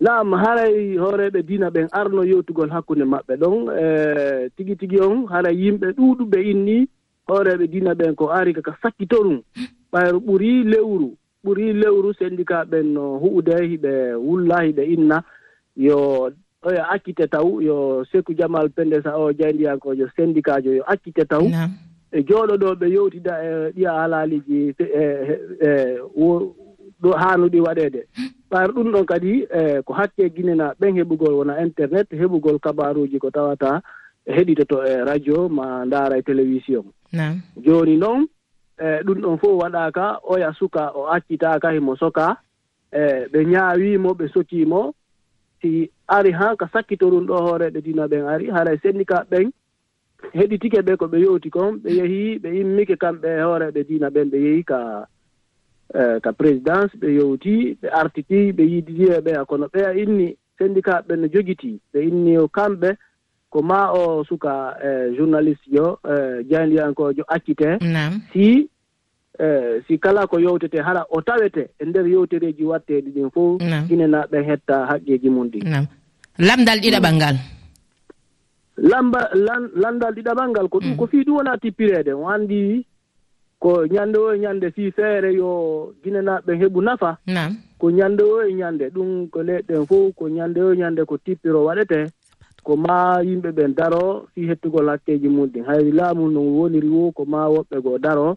Naam 0.00 0.32
haray 0.32 0.96
hooreɓe 0.96 1.42
diina 1.48 1.68
ɓen 1.70 1.88
arno 1.92 2.22
yewtugol 2.24 2.70
hakkunde 2.70 3.04
maɓɓe. 3.04 3.32
Ɗon 3.36 3.56
e 3.76 3.86
tigi 4.56 4.76
tigi 4.76 5.00
on 5.00 5.26
hara 5.28 5.50
yimɓe 5.52 5.86
ɗuuɗuɓe 5.96 6.38
inni 6.50 6.88
hooreɓe 7.28 7.66
diina 7.72 7.92
ɓen 7.94 8.14
ko 8.14 8.30
ari 8.30 8.54
kaka 8.54 8.72
sakkito 8.82 9.16
ɗum 9.22 9.42
ɓayro 9.92 10.18
ɓuri 10.26 10.64
lewru 10.64 11.12
ɓuri 11.44 11.72
lewru 11.72 12.14
syndicat 12.18 12.64
ɓen 12.72 12.86
no 12.94 13.18
huɓude 13.20 13.54
hiɓe 13.70 13.92
wulla 14.16 14.64
hiɓe 14.64 14.82
inna 14.94 15.22
yo 15.76 16.30
oyo 16.66 16.82
accite 16.92 17.26
taw 17.30 17.60
yo 17.62 18.04
seku 18.12 18.34
jamal 18.34 18.68
pendesa 18.68 19.16
o 19.16 19.32
jayndiyankojo 19.32 20.08
syndicat 20.16 20.64
jo 20.64 20.72
yo 20.72 20.84
accite 20.86 21.24
taw. 21.28 21.44
E 22.12 22.22
jooɗo 22.22 22.54
ɗo 22.62 22.68
ɓe 22.80 22.86
yewtida 22.94 23.34
e 23.44 23.50
ɗiya 23.74 23.92
haalaaliji 23.92 24.74
e, 24.78 24.84
e, 25.00 25.04
e 25.60 25.70
ɗo 27.02 27.10
haanuɗi 27.12 27.60
waɗeede. 27.60 28.00
Hmm. 28.16 28.28
Ɓar 28.50 28.72
ɗum 28.72 28.92
ɗon 28.92 29.06
kadi 29.06 29.46
e 29.50 29.82
ko 29.82 29.92
hakke 29.92 30.30
guinena 30.34 30.72
ɓen 30.80 30.96
heɓugol 30.96 31.34
wona 31.34 31.62
internet 31.62 32.06
heɓugol 32.10 32.58
kabaruuji 32.58 33.18
ko 33.18 33.30
tawata 33.30 33.82
heɗitoto 34.26 34.82
e 34.86 35.04
radio 35.04 35.48
ma 35.48 35.84
ndaara 35.84 36.18
e 36.18 36.22
télévision. 36.22 36.84
Jooni 37.64 37.96
noon 37.96 38.26
e 38.78 39.02
ɗum 39.04 39.20
ɗon 39.20 39.38
fof 39.38 39.62
waɗaaka 39.62 40.20
oya 40.24 40.52
suka 40.58 40.92
o 40.94 41.06
accitaaka 41.06 41.70
himo 41.72 41.96
soka 41.96 42.36
e 42.92 43.26
ɓe 43.32 43.44
ñaawiimo 43.44 44.10
ɓe 44.14 44.28
sotiimo 44.32 44.94
si 45.60 45.90
ari 46.08 46.32
ha 46.32 46.56
ko 46.56 46.66
sakkitorun 46.72 47.26
ɗo 47.26 47.36
hooreɓe 47.46 47.80
dina 47.82 48.06
ɓen 48.06 48.26
ari. 48.26 48.50
Haray 48.50 48.74
e 48.74 48.78
syndicat 48.82 49.28
ɓen 49.30 49.50
heɗitike 50.34 50.80
ɓe 50.82 50.96
ko 50.96 51.06
ɓe 51.06 51.18
yowti 51.20 51.50
kon 51.50 51.78
ɓe 51.82 51.90
yehii 51.98 52.38
ɓe 52.38 52.48
immike 52.60 52.96
kamɓe 52.96 53.28
e 53.38 53.42
hooreɓe 53.42 53.84
dina 53.88 54.10
ɓen 54.10 54.30
ɓe 54.30 54.38
yehii 54.46 54.64
ka 54.64 55.06
e, 55.94 56.20
ka 56.20 56.32
présidence 56.32 56.92
ɓe 57.00 57.08
yowti 57.18 57.76
ɓe 57.82 57.88
artiti 57.92 58.52
ɓe 58.52 58.62
yididiɓe 58.72 59.20
ɓe 59.20 59.44
kono 59.46 59.66
ɓeya 59.72 59.94
inni. 60.02 60.36
Syndicat 60.58 61.04
ɓe 61.08 61.16
no 61.16 61.26
jogitii 61.28 61.80
ɓe 61.92 62.00
inni 62.08 62.38
o 62.38 62.48
kamɓe 62.48 62.96
ko 63.50 63.62
ma 63.62 63.92
o 63.92 64.24
suka 64.24 64.76
e 64.82 65.14
journaliste 65.16 65.68
jo 65.70 65.98
e 66.04 66.44
jandiyankojo 66.50 67.24
accite 67.28 67.78
si 68.32 68.68
Eh, 69.38 69.82
si 69.86 69.98
kala 69.98 70.26
ko 70.26 70.38
yewtete 70.40 70.80
hara 70.80 71.04
o 71.10 71.20
tawete 71.20 71.68
e 71.78 71.84
nder 71.84 72.06
yewtereji 72.08 72.64
watteɗi 72.64 73.10
ɗin 73.14 73.30
fof 73.30 73.60
ina 73.90 74.06
naɓe 74.06 74.38
hetta 74.48 74.86
haqqeji 74.88 75.28
mum 75.30 75.48
ɗi. 75.52 75.60
Lamdal 76.38 76.80
ɗiɗaɓal 76.80 77.14
ngal 77.16 77.36
lamba 78.76 79.28
landal 79.74 80.14
ɗiɗaɓal 80.14 80.48
ngal 80.50 80.68
ko 80.68 80.78
ɗum 80.80 80.90
mm. 80.90 80.96
ko 80.96 81.06
fii 81.06 81.24
ɗum 81.24 81.36
wonaa 81.36 81.56
tippirede 81.56 82.12
o 82.12 82.28
anndi 82.28 82.86
ko 83.58 83.84
ñannde 83.86 84.16
o 84.18 84.32
e 84.34 84.38
ñannde 84.38 84.70
fii 84.70 84.90
feere 84.90 85.32
yo 85.34 85.92
ginanaaɓe 86.04 86.52
heɓu 86.60 86.80
nafa. 86.82 87.18
Ko 87.78 87.90
ñannde 87.90 88.22
o 88.22 88.42
e 88.42 88.52
ñannde 88.52 88.88
ɗum 88.94 89.28
ko 89.28 89.42
leɗɗen 89.42 89.86
fof 89.86 90.14
ko 90.16 90.28
ñannde 90.28 90.60
o 90.62 90.72
e 90.72 90.76
ñannde 90.76 91.04
ko 91.04 91.18
tippiro 91.18 91.64
waɗete 91.64 92.08
ko 92.62 92.76
ma 92.76 93.20
yimɓe 93.22 93.50
ɓen 93.52 93.74
daro 93.74 94.28
fii 94.34 94.48
hettugol 94.48 94.88
hakkeeji 94.88 95.28
mum 95.28 95.48
ɗin. 95.48 95.64
Hay 95.66 95.92
laamu 95.92 96.28
no 96.30 96.40
woniri 96.40 96.88
wo 96.88 97.12
ko 97.12 97.24
ma 97.24 97.48
woɓɓe 97.48 97.80
goo 97.82 97.98
daro 97.98 98.36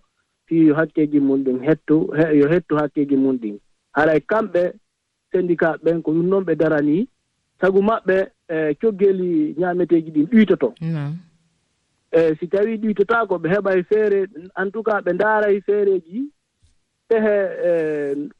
fi 0.50 0.70
hakkeji 0.74 1.20
mum 1.20 1.44
ɗin 1.44 1.60
hetto 1.64 2.10
yo 2.34 2.50
hetto 2.50 2.76
hakkeji 2.76 3.16
mum 3.18 3.38
ɗin. 3.38 3.58
Haray 3.94 4.20
kamɓe 4.22 4.74
syndicat 5.32 5.78
ɓen 5.84 6.02
ko 6.02 6.12
ɗum 6.12 6.28
noon 6.30 6.44
ɓe 6.46 6.56
darani 6.56 7.08
sagu 7.62 7.82
maɓɓe 7.82 8.18
e 8.50 8.74
coggeli 8.82 9.54
ñaameteeji 9.58 10.12
ɗin 10.12 10.26
ɗuytoto. 10.32 10.74
E 12.12 12.36
si 12.40 12.48
tawii 12.48 12.78
ɗuytotaako 12.82 13.36
ɓe 13.38 13.48
heɓa 13.54 13.78
e 13.78 13.84
feere 13.84 14.26
en 14.58 14.72
tout 14.72 14.84
cas 14.84 15.02
ɓe 15.06 15.14
ndaara 15.14 15.52
e 15.54 15.62
feereeji 15.62 16.30
tehe 17.10 17.36
e 17.70 17.72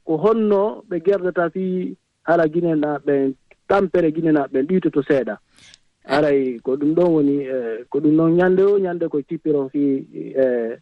ko 0.06 0.18
honno 0.18 0.84
ɓe 0.90 0.98
gerdata 1.06 1.50
fii 1.50 1.96
hara 2.24 2.48
ginenaaɓen 2.48 3.34
tampere 3.68 4.12
ginenaaɓen 4.12 4.66
ɗuytoto 4.68 5.02
seeɗa. 5.04 5.38
Aray 6.06 6.60
ko 6.64 6.76
ɗum 6.78 6.94
ɗon 6.96 7.12
woni 7.14 7.36
e, 7.46 7.84
ko 7.90 8.00
ɗum 8.00 8.16
noon 8.16 8.36
ñannde 8.38 8.64
o 8.64 8.80
ñannde 8.80 9.06
koye 9.10 9.24
tippiron 9.24 9.70
fii 9.70 10.08
e 10.36 10.78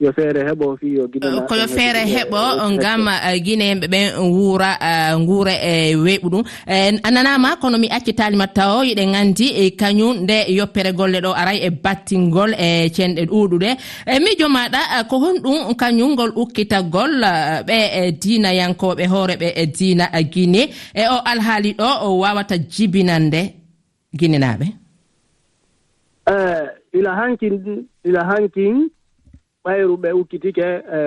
yo 0.00 0.12
feere 0.12 0.44
heɓo 0.48 0.76
fi 0.80 0.94
yo 0.94 1.08
guine 1.08 1.26
uh, 1.26 1.46
koyo 1.48 1.66
feere 1.66 2.02
heɓo 2.06 2.70
ngam 2.72 3.08
guine 3.44 3.74
ɓen 3.92 4.06
wuura 4.30 4.70
nguura 5.18 5.52
uh, 5.52 5.66
e 5.66 5.96
weeɓu 5.96 6.28
ɗum. 6.30 6.40
Uh, 6.40 6.98
a 7.02 7.10
nanama 7.10 7.56
kono 7.56 7.78
mi 7.78 7.88
accitalima 7.90 8.46
taw 8.46 8.84
eɗen 8.84 9.12
gandi 9.12 9.46
e, 9.62 9.70
kañum 9.70 10.22
nde 10.22 10.36
yoppere 10.54 10.92
golle 10.92 11.18
ɗo 11.20 11.32
aray 11.34 11.58
e 11.66 11.70
battingol 11.70 12.54
e 12.54 12.88
cenɗe 12.94 13.26
ɗuɗuɗe 13.26 13.70
e 14.06 14.18
mijo 14.20 14.48
maɗa 14.48 15.02
ko 15.10 15.16
honɗum 15.18 15.74
kañum 15.74 16.12
ngol 16.12 16.32
ukkitagol 16.36 17.12
ɓe 17.66 17.76
dinayankoɓe 18.22 19.04
hooreɓe 19.12 19.48
e 19.56 19.66
dina 19.66 20.04
e 20.14 20.22
guine 20.32 20.62
e 20.94 21.02
o 21.10 21.18
alhaali 21.30 21.74
ɗo 21.74 22.20
wawata 22.22 22.56
jibinande 22.58 23.40
guinenaɓe 24.14 24.66
ila 26.92 27.10
hankin 27.18 27.84
ila 28.04 28.22
hankin 28.24 28.90
ɓayru 29.64 29.96
ɓe 29.96 30.10
ukkitike 30.12 30.66
e 30.94 31.00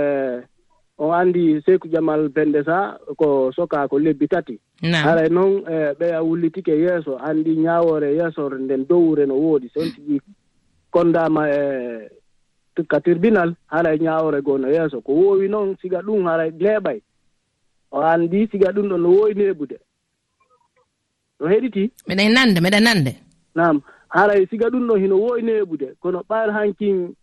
on 0.98 1.14
anndi 1.14 1.62
seyku 1.66 1.88
jamal 1.88 2.30
pendesa 2.30 3.00
ko 3.18 3.52
soka 3.56 3.88
ko 3.88 4.00
lebbi 4.00 4.28
tati. 4.28 4.60
Haray 4.82 5.30
noon 5.30 5.64
e 5.68 5.94
ɓeya 6.00 6.22
wullitike 6.24 6.72
yeeso 6.78 7.18
anndi 7.18 7.56
ñaawore 7.56 8.14
yeesore 8.16 8.60
nden 8.60 8.86
dowwure 8.88 9.26
no 9.26 9.36
woodi. 9.36 9.70
So 9.74 9.82
on 9.82 9.92
tigi 9.92 10.22
konndama 10.92 11.50
e 11.50 12.10
ka 12.88 13.00
tribunal 13.00 13.56
haray 13.68 13.98
ñaawore 13.98 14.42
goo 14.42 14.58
no 14.58 14.68
yeeso. 14.68 15.02
Ko 15.02 15.14
woowi 15.14 15.48
noon 15.50 15.76
siga 15.82 16.02
ɗum 16.02 16.26
haray 16.28 16.52
leeɓay. 16.52 17.02
O 17.92 18.02
anndi 18.02 18.48
siga 18.52 18.72
ɗum 18.72 18.88
ɗon 18.90 19.02
no 19.02 19.10
woowi 19.10 19.34
neeɓude 19.34 19.78
no 21.40 21.48
heɗiti? 21.48 21.92
Meɗen 22.08 22.34
nande 22.34 22.60
meɗen 22.62 22.84
nande. 22.84 23.12
Nam 23.56 23.82
haray 24.10 24.46
siga 24.48 24.70
ɗum 24.70 24.86
ɗon 24.88 25.00
hino 25.02 25.16
woowi 25.18 25.42
neeɓude 25.42 25.96
kono 26.00 26.22
ɓayr 26.30 26.52
hankin 26.52 27.16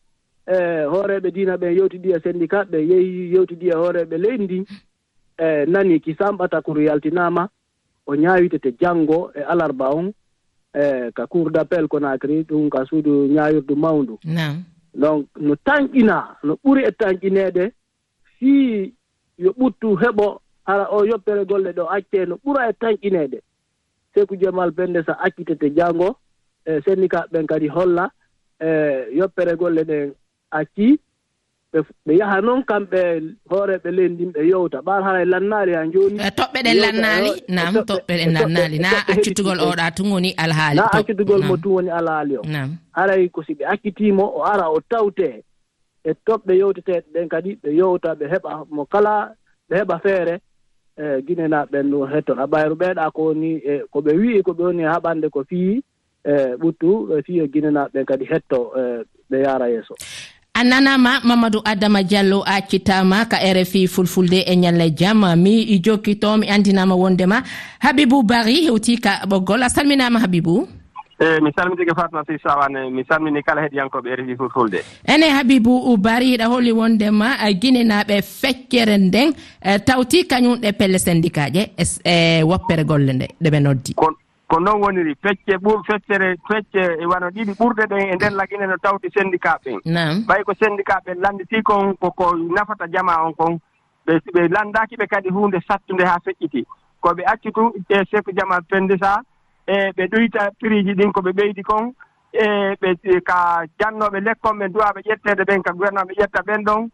e 0.48 0.84
hooreɓe 0.84 1.30
diina 1.30 1.56
ɓe 1.56 1.74
yewtidi 1.76 2.12
e 2.12 2.20
syndicat 2.20 2.68
ɓe 2.72 2.78
yehi 2.90 3.32
yewtidi 3.34 3.68
e 3.68 3.74
hooreɓe 3.74 4.16
leydi 4.18 4.44
ndi 4.44 4.58
e 5.38 5.66
nani 5.66 6.00
ki 6.00 6.14
samɓata 6.14 6.62
kono 6.62 6.80
yaltinama 6.80 7.48
o 8.06 8.14
ñaawitete 8.16 8.72
janngo 8.80 9.30
e 9.34 9.40
alarba 9.42 9.90
on 9.94 10.12
e 10.74 11.10
ka 11.14 11.26
cour 11.26 11.50
d' 11.50 11.58
appel 11.58 11.88
conacry 11.88 12.42
ɗum 12.48 12.68
ka 12.70 12.84
suudu 12.86 13.26
ñaawirdu 13.28 13.76
mawndu. 13.76 14.18
Donc 14.94 15.26
no 15.36 15.54
tanƴina 15.56 16.36
no 16.42 16.56
ɓuri 16.64 16.82
e 16.88 16.90
tanƴineede 16.92 17.72
fii 18.38 18.94
yo 19.38 19.50
ɓuttu 19.52 19.96
heɓo 20.00 20.40
hara 20.66 20.88
o 20.90 21.04
yoppere 21.04 21.44
golle 21.44 21.72
ɗo 21.72 21.86
accee 21.90 22.26
no 22.26 22.36
ɓura 22.44 22.68
e 22.70 22.72
tanƴineede 22.72 23.40
seku 24.14 24.36
jemal 24.36 24.72
pende 24.72 25.02
so 25.04 25.12
accitete 25.12 25.70
janngo 25.76 26.16
e 26.64 26.80
syndicat 26.80 27.28
ɓen 27.32 27.46
kadi 27.46 27.68
holla 27.68 28.10
e 28.60 28.68
yoppere 29.12 29.56
golle 29.56 29.84
ɗen 29.84 30.12
acci 30.50 30.98
ɓe 32.06 32.12
yaha 32.18 32.40
noon 32.40 32.62
kamɓe 32.64 33.00
hooreɓe 33.50 33.90
leyndin 33.90 34.32
ɓe 34.32 34.42
yowta 34.48 34.78
ɓaar 34.80 35.02
hara 35.02 35.22
e 35.22 35.24
lannaali 35.24 35.72
han 35.74 35.92
jooni 35.92 36.16
e 36.18 36.30
toɓɓe 36.38 36.58
ɗen 36.64 36.76
lannaali 36.84 37.30
e 37.30 37.52
nam 37.52 37.74
toɓɓe 37.74 38.12
ɗen 38.18 38.28
e 38.30 38.32
lannaali 38.32 38.78
na 38.78 38.90
accitugol 39.12 39.60
oɗa 39.60 39.90
tun 39.96 40.12
woni 40.12 40.30
alhaali 40.36 40.76
na 40.76 40.86
accitugol 40.92 41.42
mo 41.44 41.56
tun 41.56 41.72
woni 41.72 41.90
alhaali 41.90 42.36
o. 42.36 42.42
Haray 42.92 43.28
ko 43.28 43.42
si 43.42 43.52
ɓe 43.54 43.64
accitiimo 43.68 44.24
o 44.38 44.42
ara 44.44 44.70
o 44.70 44.80
tawtee 44.80 45.42
e 46.04 46.10
toɓɓe 46.26 46.52
yewteteeɗe 46.60 47.08
ɗen 47.14 47.28
kadi 47.28 47.58
ɓe 47.62 47.70
yowta 47.76 48.14
ɓe 48.14 48.26
heɓa 48.32 48.64
mo 48.70 48.84
kala 48.86 49.34
ɓe 49.70 49.74
heɓa 49.80 50.00
feere 50.02 50.34
e 50.96 51.20
guinenaaɓe 51.26 51.82
ɗum 51.90 52.08
hetton 52.12 52.38
aɓayru 52.38 52.74
ɓeeɗa 52.80 53.10
ko 53.12 53.22
woni 53.28 53.50
e 53.60 53.82
ko 53.92 54.00
ɓe 54.00 54.12
wi'i 54.20 54.42
ko 54.42 54.52
ɓe 54.52 54.62
woni 54.64 54.82
e 54.82 54.86
haɓande 54.94 55.28
ko 55.30 55.44
fii 55.44 55.82
e 56.24 56.32
ɓuttu 56.56 57.20
fii 57.26 57.40
e 57.44 57.46
guinenaaɓe 57.52 58.04
kadi 58.08 58.24
hetto 58.24 58.72
e 58.80 59.04
ɓe 59.30 59.36
yaara 59.44 59.68
yeeso. 59.68 59.94
a 60.58 60.64
nanama 60.64 61.20
mamadou 61.22 61.62
adama 61.64 62.02
diallo 62.02 62.42
accitama 62.44 63.24
ka 63.30 63.38
rfi 63.38 63.86
fulfulde 63.86 64.40
e 64.42 64.56
ñalle 64.56 64.90
jaam 64.98 65.22
mi 65.38 65.62
i 65.62 65.78
jokkito 65.78 66.36
mi 66.36 66.50
andinama 66.50 66.94
wondema. 66.96 67.42
Habibou 67.78 68.22
bari 68.24 68.66
hewti 68.66 68.98
ka 68.98 69.22
ɓoggol. 69.30 69.62
A 69.62 69.68
salminama 69.68 70.18
habibou? 70.18 70.66
Eyi 71.20 71.40
mi 71.40 71.52
salmitike 71.56 71.94
fatma 71.94 72.24
si 72.26 72.34
sawane. 72.42 72.90
Mi 72.90 73.04
salmini 73.08 73.42
kala 73.42 73.62
heɗiyankoɓe 73.62 74.16
rfi 74.18 74.36
fulfulde. 74.36 74.82
Ene 75.06 75.30
habibou 75.30 75.96
bari 75.96 76.34
iɗa 76.34 76.46
holli 76.50 76.72
wondema 76.72 77.36
guinenaɓe 77.62 78.22
feccere 78.22 78.98
nden 78.98 79.30
eh, 79.62 79.78
tawti 79.86 80.26
kañum 80.26 80.58
ɗe 80.58 80.72
pelle 80.72 80.98
syndicat 80.98 81.54
ƴe 81.54 81.62
e 81.78 81.84
eh, 82.04 82.42
woppere 82.42 82.84
golle 82.84 83.12
nde 83.12 83.26
ɗeɓe 83.42 83.60
noddi. 83.62 83.94
ko 84.48 84.58
noon 84.60 84.80
woniri 84.80 85.14
fecce 85.22 85.56
ɓur 85.60 85.82
feccere 85.86 86.36
fecce 86.48 87.04
wano 87.06 87.28
ɗiɗi 87.30 87.52
ɓurɗe 87.58 87.84
ɗen 87.90 88.08
e 88.12 88.14
nden 88.14 88.34
lagine 88.34 88.66
no 88.66 88.76
tawti 88.82 89.08
syndicat 89.14 89.60
ɓen 89.64 90.24
ɓay 90.26 90.42
ko 90.44 90.52
syndicat 90.54 91.04
ɓen 91.06 91.20
landiti 91.20 91.62
kon 91.62 91.94
koko 92.00 92.36
nafata 92.36 92.86
jama 92.92 93.22
on 93.24 93.32
kon 93.34 93.58
ɓe 94.06 94.14
ɓe 94.34 94.48
landaki 94.48 94.96
ɓe 94.96 95.06
kadi 95.06 95.28
hunde 95.28 95.60
sattude 95.68 96.04
ha 96.04 96.16
feƴƴiti 96.24 96.64
ko 97.00 97.08
ɓe 97.14 97.22
accitu 97.26 97.72
e 97.88 98.04
chef 98.10 98.24
jama 98.36 98.60
pendisa 98.70 99.20
e 99.66 99.92
ɓe 99.96 100.04
ɗoyta 100.08 100.50
prix 100.60 100.84
ji 100.84 100.94
ɗin 100.94 101.12
ko 101.12 101.20
ɓe 101.20 101.32
ɓeydi 101.32 101.62
kon 101.62 101.92
e 102.32 102.46
ɓe 102.80 102.88
e 103.04 103.20
ka 103.20 103.64
jannoɓe 103.78 104.20
lekkon 104.24 104.58
ɓe 104.58 104.68
duwaɓe 104.72 105.00
ƴettede 105.04 105.44
ɓen 105.44 105.62
ka 105.62 105.72
gouvernement 105.72 106.08
ɓe 106.08 106.14
ƴetta 106.22 106.40
ɓen 106.46 106.64
ɗon 106.64 106.88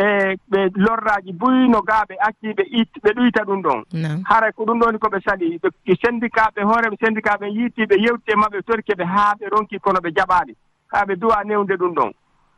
e 0.00 0.36
ɓe 0.50 0.60
lorraji 0.76 1.32
buyno 1.32 1.80
gaa 1.82 2.04
ɓe 2.08 2.14
acci 2.26 2.54
ɓe 2.56 2.64
it 2.80 2.92
ɓe 3.02 3.10
ɗuyta 3.16 3.44
ɗum 3.44 3.60
ɗon. 3.62 3.80
Hara 4.24 4.52
ko 4.52 4.64
ɗum 4.64 4.78
ɗoni 4.80 4.98
koɓe 4.98 5.18
ɓe 5.60 5.94
syndicat 6.02 6.54
ɓe 6.56 6.62
hooreɓe 6.62 6.96
syndicat 7.02 7.40
ɓe 7.40 7.48
yiitti 7.56 7.82
ɓe 7.86 7.96
yewtite 8.04 8.34
maɓe 8.36 8.62
torke 8.62 8.94
ɓe 8.96 9.04
haa 9.04 9.34
ɓe 9.38 9.48
ronki 9.52 9.78
kono 9.78 10.00
ɓe 10.00 10.10
jaɓaali. 10.16 10.56
Haa 10.92 11.04
ɓe 11.04 11.16
duwa 11.16 11.44
newde 11.44 11.76
ɗum 11.76 11.94
ɗon. 11.94 12.12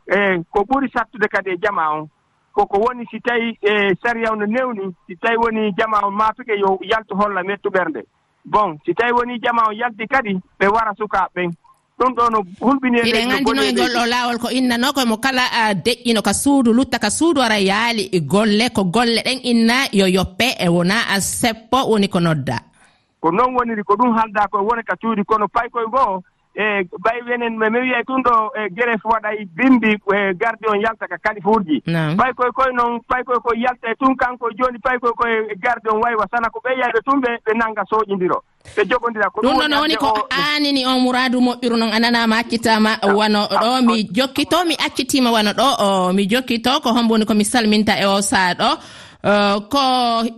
E 0.07 0.43
ko 0.51 0.59
ɓuri 0.63 0.89
sattude 0.93 1.27
kadi 1.27 1.49
e 1.51 1.57
jama 1.57 1.89
on. 1.91 2.07
Koko 2.53 2.77
woni 2.79 3.05
si 3.11 3.19
tawi 3.19 3.57
e 3.61 3.95
sariyaw 4.03 4.35
no 4.35 4.45
newni 4.45 4.95
si 5.07 5.15
tawi 5.17 5.37
woni 5.37 5.73
jama 5.77 5.99
on 6.05 6.11
maatuke 6.15 6.53
yo 6.55 6.77
yaltu 6.81 7.15
holla 7.15 7.41
mettuɓernde. 7.43 8.05
Bon 8.45 8.77
si 8.85 8.93
tawi 8.93 9.11
woni 9.11 9.39
jama 9.39 9.67
on 9.67 9.75
yalti 9.75 10.07
kadi 10.07 10.39
ɓe 10.59 10.67
wara 10.67 10.93
sukaaɓe 10.95 11.33
ɓen. 11.35 11.51
ɗum 11.99 12.11
ɗo 12.17 12.23
no 12.31 12.39
hulɓini 12.59 12.97
eɗen 12.99 13.31
anndinoe 13.31 14.07
laawol 14.07 14.37
ko 14.39 14.49
innano 14.49 14.93
koye 14.93 15.05
mo 15.05 15.17
kala 15.17 15.43
ah, 15.51 15.73
deƴƴino 15.73 16.21
ka 16.21 16.33
suudu 16.33 16.73
lutta 16.73 16.99
ka 16.99 17.09
suudu 17.09 17.41
ara 17.41 17.59
yaali. 17.59 18.09
Golle 18.21 18.69
ko 18.73 18.83
golle 18.85 19.21
ɗen 19.25 19.39
inna 19.43 19.87
yo 19.93 20.05
yoppe 20.07 20.55
e 20.59 20.67
wona 20.69 20.95
seppo 21.19 21.77
woni 21.89 22.07
ko 22.09 22.19
nodda. 22.19 22.57
Ko 23.21 23.31
noon 23.31 23.55
woniri 23.55 23.83
ko 23.83 23.93
ɗum 23.95 24.11
haalda 24.17 24.47
koye 24.51 24.63
wona 24.65 24.83
ka 24.83 24.95
cuudi 25.01 25.23
kono 25.23 25.47
pay 25.47 25.69
koye 25.69 25.85
goo 25.87 26.23
e 26.55 26.83
ɓay 27.03 27.19
wenen 27.27 27.57
mi 27.57 27.79
wiyay 27.79 28.03
tun 28.05 28.21
ɗo 28.21 28.33
e 28.59 28.69
gere 28.75 28.93
waɗay 29.03 29.35
e 29.41 29.45
bimbi 29.57 29.91
e 29.97 30.33
gardi 30.37 30.65
on 30.69 30.79
yalta 30.81 31.07
ka 31.07 31.17
kalifuuji 31.17 31.81
ɓay 32.19 32.31
koye 32.37 32.51
koye 32.53 32.71
noon 32.77 32.99
ɓay 33.09 33.23
koye 33.25 33.39
koye 33.43 33.61
yalta 33.65 33.87
e 33.91 33.95
tun 33.99 34.15
kanko 34.15 34.49
jooni 34.57 34.77
ɓay 34.85 34.97
koye 35.01 35.13
koye 35.17 35.35
gardi 35.63 35.89
on 35.89 36.01
waywa 36.03 36.27
sana 36.31 36.49
ko 36.53 36.59
ɓeyyayɓe 36.65 36.99
tun 37.05 37.19
ɓe 37.21 37.29
ɓe 37.45 37.51
nannga 37.57 37.83
sooƴindiro 37.89 38.37
ɓe 38.75 38.81
jogodira 38.89 39.29
ko 39.33 39.41
ɗum 39.41 39.57
ɗon 39.59 39.73
woni 39.81 39.95
ko 39.97 40.09
anini 40.29 40.85
on 40.85 40.99
mouradu 41.01 41.41
moƴƴuru 41.41 41.75
noon 41.77 41.91
ananama 41.93 42.37
accitama 42.37 42.97
wano 43.17 43.47
ɗo 43.49 43.81
mi 43.85 44.03
jokkito 44.13 44.65
mi 44.67 44.75
accitima 44.85 45.31
wano 45.31 45.51
ɗo 45.51 46.13
mi 46.13 46.27
jokkito 46.29 46.79
ko 46.83 46.89
homboni 46.93 47.25
komi 47.25 47.45
salminta 47.45 47.97
e 47.99 48.05
o 48.05 48.21
saa 48.21 48.53
ɗo 48.53 48.69
ko 49.69 49.79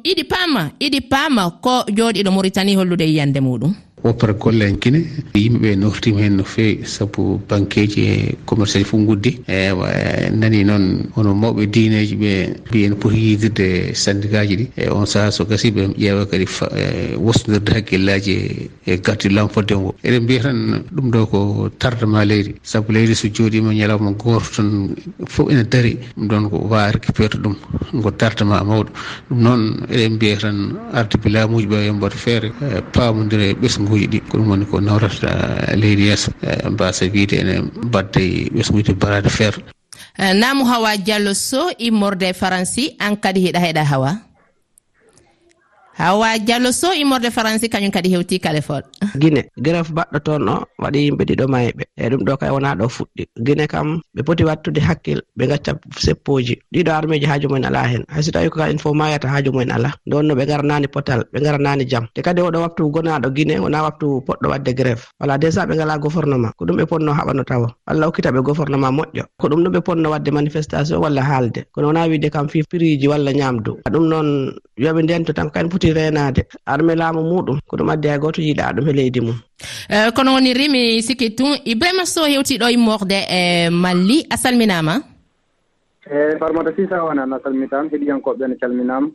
iɗi 0.04 0.24
pama 0.24 0.72
iɗi 0.80 1.02
pama 1.10 1.52
ko 1.62 1.84
jooɗiɗo 1.92 2.32
mauritanie 2.32 2.76
hollude 2.76 3.02
yiyande 3.04 3.40
muɗum. 3.42 3.74
woppere 4.06 4.34
golle 4.38 4.62
en 4.70 4.78
kine. 4.78 5.00
Yimɓeɓe 5.34 5.76
noftima 5.82 6.20
hen 6.22 6.36
no 6.38 6.44
fewi. 6.44 6.86
Saabu 6.86 7.42
banqueji 7.50 8.02
e 8.06 8.36
commerce 8.46 8.78
ji 8.78 8.84
fof 8.86 9.02
guddi 9.08 9.40
ewa 9.48 9.90
nani 10.32 10.64
noon 10.64 11.10
hono 11.16 11.34
mawɓe 11.34 11.66
diineji 11.74 12.16
ɓe 12.16 12.32
mbi 12.70 12.84
en 12.86 12.96
poti 12.96 13.18
yidirde 13.18 13.94
syndicat 13.96 14.48
ji 14.48 14.56
ɗi. 14.58 14.66
E 14.78 14.90
on 14.90 15.06
saaha 15.06 15.32
so 15.32 15.44
gasi 15.46 15.72
ɓe 15.72 15.82
ƴeewa 15.98 16.26
kadi 16.30 16.46
wostodirde 17.18 17.70
hakkillaji 17.74 18.32
e, 18.32 18.70
e 18.94 18.98
gardi 19.02 19.30
lamfodde 19.30 19.74
ngo. 19.76 19.96
Eɗen 20.04 20.24
mbiya 20.24 20.42
tan 20.44 20.84
ɗum 20.96 21.10
ɗo 21.12 21.26
ko 21.32 21.70
tardement 21.80 22.26
leydi. 22.26 22.56
Saabu 22.64 22.92
leydi 22.94 23.16
so 23.16 23.28
jooɗima 23.28 23.74
ñalawma 23.74 24.12
goto 24.12 24.50
tan 24.56 24.96
fof 25.28 25.50
ene 25.50 25.64
daari 25.64 25.98
ɗum 26.18 26.28
ɗon 26.28 26.50
ko 26.50 26.58
wawa 26.70 26.92
récupérde 26.92 27.38
ɗum 27.42 27.56
ngo 27.96 28.12
tardement 28.12 28.64
mawɗo. 28.64 28.90
Ɗum 29.30 29.40
noon 29.42 29.62
eɗen 29.90 30.14
mbiya 30.14 30.38
tan 30.38 30.58
arde 30.94 31.18
laamuji 31.30 31.66
ɓe 31.68 31.86
yo 31.88 31.94
mbaɗa 31.94 32.16
feere 32.16 32.52
e 32.62 32.82
pamodira 32.94 33.44
e 33.50 33.54
ɓesgu 33.54 33.95
ɗi 34.12 34.20
ko 34.30 34.38
ɗum 34.38 34.48
woni 34.50 34.66
ko 34.66 34.80
nawrata 34.82 35.30
eh, 35.72 35.76
leydi 35.82 36.04
yeeso. 36.10 36.32
Eh, 36.44 36.70
mbasa 36.70 37.06
wiide 37.14 37.36
ene 37.42 37.56
badde 37.94 38.50
ɓesgude 38.56 38.94
barade 39.02 39.30
feere. 39.30 39.60
Eh, 40.18 40.34
Namu 40.34 40.66
hawa 40.66 40.98
diallo 40.98 41.34
so 41.34 41.70
immorde 41.80 42.24
e 42.30 42.34
faransi 42.34 42.96
an 43.00 43.16
kadi 43.18 43.40
hiɗa 43.48 43.60
heɗa 43.60 43.84
hawa. 43.92 44.12
hawa 45.96 46.36
diallo 46.40 46.72
so 46.76 46.92
immorde 46.94 47.32
faransi 47.32 47.70
kañum 47.72 47.92
kadi 47.92 48.10
hewti 48.12 48.36
kalefol 48.40 48.84
guine 49.16 49.48
gref 49.58 49.92
baɗɗo 49.96 50.20
toon 50.26 50.50
o 50.50 50.56
waɗi 50.84 51.00
yimɓe 51.08 51.24
ɗiɗo 51.30 51.46
mayɓe 51.48 51.84
e 51.96 52.10
ɗum 52.12 52.22
ɗo 52.28 52.34
kay 52.38 52.50
wona 52.52 52.76
ɗo 52.76 52.86
fuɗɗi. 52.92 53.24
Guine 53.46 53.64
kam 53.68 54.02
ɓe 54.16 54.22
poti 54.28 54.44
wattude 54.44 54.80
hakkil 54.84 55.22
ɓe 55.38 55.48
gacca 55.48 55.72
seppoji 55.98 56.60
ɗiɗo 56.74 56.92
armeji 56.92 57.26
haaju 57.26 57.48
mumen 57.48 57.66
ala 57.66 57.88
hen 57.88 58.04
hayso 58.12 58.32
tawi 58.32 58.50
ko 58.52 58.60
kaen 58.60 58.78
fof 58.78 58.92
mayata 58.94 59.28
haaju 59.32 59.52
mumen 59.56 59.72
ala 59.72 59.90
ɗon 60.10 60.24
no 60.28 60.36
ɓe 60.36 60.44
garanani 60.46 60.88
potal 60.92 61.24
ɓe 61.34 61.40
garanani 61.40 61.86
jaam 61.88 62.08
te 62.14 62.22
kadi 62.22 62.42
oɗo 62.42 62.60
waktu 62.62 62.92
gonaɗo 62.92 63.30
guine 63.32 63.56
wona 63.64 63.84
waktu 63.88 64.20
poɗɗo 64.28 64.48
wadde 64.52 64.72
gref 64.76 65.08
wala 65.20 65.38
déjà 65.38 65.64
ɓe 65.66 65.76
ngala 65.80 65.98
gouvernement. 65.98 66.52
Ko 66.58 66.66
ɗum 66.66 66.76
ɓe 66.78 66.86
ponno 66.86 67.14
haɓano 67.16 67.44
tawa. 67.48 67.72
Allah 67.88 68.08
hokkita 68.12 68.32
ɓe 68.36 68.42
gouvernement 68.44 68.92
moƴƴo. 68.92 69.24
Ko 69.40 69.48
ɗum 69.48 69.64
ɗum 69.64 69.72
ɓe 69.74 69.82
ponno 69.82 70.10
wadde 70.12 70.30
manifestation 70.32 71.00
walla 71.00 71.22
haalde. 71.24 71.64
Kono 71.72 71.88
wona 71.88 72.08
wiide 72.08 72.28
kam 72.32 72.50
fi 72.50 72.64
priji 72.64 73.08
walla 73.08 73.32
ñamdu 73.32 73.80
ɗum 73.92 74.04
noon 74.12 74.52
yoɓe 74.78 75.02
ndento 75.04 75.32
tan 75.34 75.50
kaen 75.50 75.70
poti 75.70 75.85
foti 75.86 75.94
reenaade 75.94 76.46
arme 76.66 76.96
laamu 76.96 77.22
muɗum 77.24 77.60
ko 77.68 77.78
ɗum 77.78 77.90
addi 77.90 78.08
hay 78.08 78.20
goto 78.20 78.42
yiiɗa 78.42 78.74
ɗum 78.76 78.90
e 78.90 78.94
leydi 78.94 79.22
mum. 79.22 79.38
E, 79.90 80.12
kono 80.16 80.34
woni 80.34 80.54
rimi 80.54 81.02
sikki 81.02 81.36
tun 81.36 81.58
ibrahima 81.66 82.06
sow 82.06 82.26
hewtiɗo 82.26 82.70
e 82.70 82.78
morde 82.78 83.20
e 83.30 83.70
malli 83.70 84.26
a 84.30 84.38
salminama 84.38 85.02
eeyi 86.10 86.40
farmata 86.40 86.72
sisa 86.76 87.04
wonan 87.04 87.34
a 87.34 87.40
salmitam 87.44 87.90
heɗiyankoɓe 87.92 88.48
ne 88.48 88.56
calminama 88.56 89.08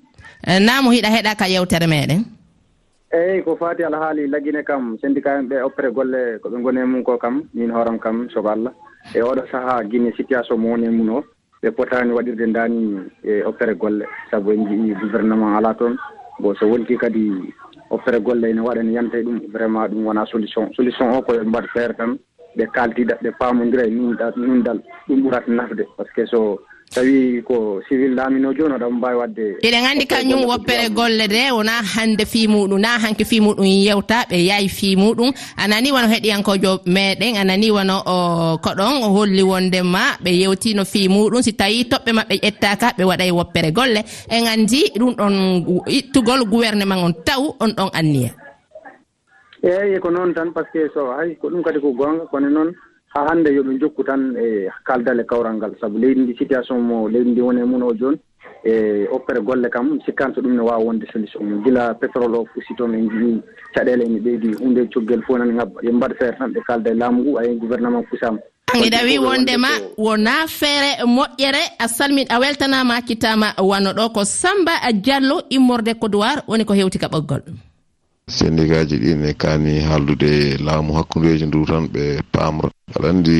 e, 0.47 0.59
na 0.61 0.83
mo 0.83 0.91
hiɗa 0.91 1.11
heɗa 1.11 1.39
ka 1.39 1.47
yewtere 1.49 1.87
meɗen. 1.87 2.23
Eyyi 3.13 3.43
ko 3.43 3.57
fati 3.57 3.83
alhaali 3.83 4.29
laggine 4.29 4.63
kam 4.63 4.97
syndicat 5.01 5.39
en 5.41 5.49
ɓe 5.49 5.63
oppere 5.67 5.91
golle 5.93 6.39
koɓe 6.43 6.57
ngoni 6.59 6.81
e 6.81 6.85
mum 6.85 7.03
ko 7.03 7.19
kam 7.19 7.43
min 7.55 7.71
hooram 7.71 7.99
kam 7.99 8.29
sogo 8.31 8.49
allah. 8.49 8.73
E 9.15 9.21
oɗo 9.21 9.43
saaha 9.51 9.83
guine 9.85 10.13
situation 10.17 10.59
mo 10.61 10.71
woni 10.71 10.87
e 10.87 10.91
mum 10.91 11.11
o 11.17 11.25
ɓe 11.63 11.71
potani 11.71 12.13
waɗirde 12.13 12.47
ndani 12.47 13.01
e 13.25 13.43
oppere 13.43 13.75
golle. 13.75 14.05
Saabu 14.31 14.53
en 14.53 14.67
jii 14.69 14.95
gouvernement 15.01 15.57
ala 15.59 15.75
toon. 15.75 15.97
bon 16.41 16.55
so 16.57 16.67
wonti 16.67 16.97
kadi 16.97 17.53
hoffere 17.91 18.21
golle 18.21 18.51
ene 18.51 18.61
waɗa 18.61 18.83
ne 18.83 18.93
yanta 18.93 19.23
ɗum 19.23 19.41
vraiment 19.53 19.89
ɗum 19.89 20.05
wona 20.07 20.27
solution. 20.27 20.73
Solution 20.75 21.11
o 21.15 21.23
koye 21.23 21.41
mbaɗ 21.45 21.67
feere 21.73 21.95
tan 21.97 22.19
ɓe 22.57 22.65
kaldiɗa 22.75 23.15
ɓe 23.23 23.31
pamodira 23.39 23.85
e 23.87 23.91
nunda 23.91 24.33
nundal 24.37 24.81
ɗum 25.09 25.23
ɓurata 25.23 25.51
nafde. 25.53 25.85
Par 25.97 26.07
ce 26.07 26.13
que 26.15 26.27
so 26.27 26.61
tawi 26.91 27.39
ko 27.47 27.79
civil 27.87 28.19
laamino 28.19 28.51
joni 28.53 28.75
oɗon 28.75 28.99
mbawi 28.99 29.17
wadde 29.23 29.47
eɗen 29.63 29.87
andi 29.87 30.07
kañum 30.11 30.43
woppere 30.51 30.91
golle 30.91 31.29
de 31.31 31.51
wona 31.55 31.79
hande 31.95 32.25
fi 32.27 32.49
muɗum 32.51 32.81
na 32.83 32.99
hanke 32.99 33.23
fi 33.25 33.39
muɗum 33.41 33.63
yewta 33.65 34.27
ɓe 34.31 34.37
yaayi 34.51 34.69
fi 34.69 34.97
muɗum. 34.99 35.31
Anani 35.57 35.93
wono 35.95 36.09
heɗiyankojo 36.11 36.83
meɗen 36.91 37.37
anani 37.39 37.71
wono 37.71 38.03
koɗon 38.65 39.07
holli 39.15 39.43
wondema 39.43 40.19
ɓe 40.25 40.31
yewtino 40.43 40.83
fi 40.85 41.07
muɗum. 41.09 41.43
Si 41.43 41.53
tawi 41.55 41.85
toɓɓe 41.87 42.11
mabɓe 42.13 42.35
ƴettaka 42.43 42.87
ɓe 42.99 43.05
waɗay 43.07 43.31
woppere 43.31 43.71
golle. 43.73 44.03
En 44.29 44.47
andi 44.51 44.91
ɗum 44.99 45.15
ɗon 45.15 45.35
ittugol 45.87 46.43
gouvernement 46.51 47.05
on 47.07 47.13
taw 47.25 47.55
on 47.61 47.71
ɗon 47.71 47.91
anniya. 47.95 48.31
Eyyi 49.63 50.01
ko 50.03 50.11
noon 50.11 50.35
tan 50.35 50.51
par 50.53 50.65
ce 50.73 50.79
que 50.83 50.91
so 50.95 51.13
hay 51.15 51.37
ko 51.39 51.51
ɗum 51.51 51.63
kadi 51.63 51.79
ko 51.81 51.93
gonga 51.95 52.27
kono 52.33 52.51
noon. 52.51 52.75
ha 53.15 53.27
hannde 53.29 53.51
yoɓe 53.51 53.79
jokku 53.81 54.05
tan 54.05 54.37
e 54.39 54.69
kaldal 54.85 55.21
e 55.21 55.25
kawral 55.25 55.57
ngal. 55.57 55.73
Sabu 55.81 55.99
leydi 55.99 56.21
ndi 56.21 56.37
situation 56.39 56.81
mo 56.81 57.09
leydi 57.09 57.31
ndi 57.31 57.41
woni 57.41 57.61
e 57.61 57.65
mun 57.65 57.83
o 57.83 57.93
jooni 57.95 58.19
e 58.65 59.07
hokkere 59.11 59.41
golle 59.41 59.69
kam 59.71 59.99
sikkano 60.07 60.35
so 60.35 60.41
ɗum 60.41 60.55
ne 60.57 60.61
wawa 60.63 60.85
wonde 60.85 61.07
solution 61.13 61.43
mum 61.45 61.63
gila 61.65 61.95
pétrole 61.95 62.37
o 62.39 62.47
fusi 62.55 62.75
toon 62.77 62.95
en 62.95 63.09
jii 63.11 63.41
caɗele 63.75 64.05
ene 64.05 64.19
ɓeydi 64.21 64.55
hunde 64.61 64.87
coggel 64.93 65.23
fof 65.23 65.39
nan 65.39 65.55
ngabba 65.55 65.81
yo 65.83 65.93
mbaɗa 65.93 66.15
feere 66.19 66.37
tan 66.39 66.53
ɓe 66.53 66.61
kalda 66.67 66.91
e 66.91 66.95
laamu 66.95 67.23
ngu 67.23 67.39
ayi 67.39 67.55
gouvernement 67.59 68.05
:fra 68.07 68.11
kusama 68.11 68.39
wi 69.05 69.19
wondema 69.19 69.69
wona 69.99 70.47
feere 70.47 71.03
moƴƴere. 71.05 71.63
A 71.81 71.89
salmin 71.89 72.27
a 72.31 72.39
weltanama 72.39 72.95
a 72.99 73.03
kittama 73.03 73.55
wanno 73.59 73.91
ɗo 73.93 74.13
ko 74.13 74.25
Samba 74.25 74.73
Diallo 74.93 75.43
immorde 75.51 75.95
Podor 75.99 76.43
woni 76.47 76.65
ko 76.65 76.75
hewti 76.75 76.99
ka 76.99 77.09
ɓoggol 77.09 77.43
sénégaji 78.29 78.97
ɗi 79.03 79.15
ne 79.17 79.33
kaani 79.35 79.81
haaldude 79.81 80.59
laamu 80.65 80.93
hakkudeji 80.95 81.47
ndu 81.47 81.67
tan 81.67 81.89
ɓe 81.89 82.21
paamra 82.33 82.69
aɗa 82.97 83.09
anndi 83.11 83.39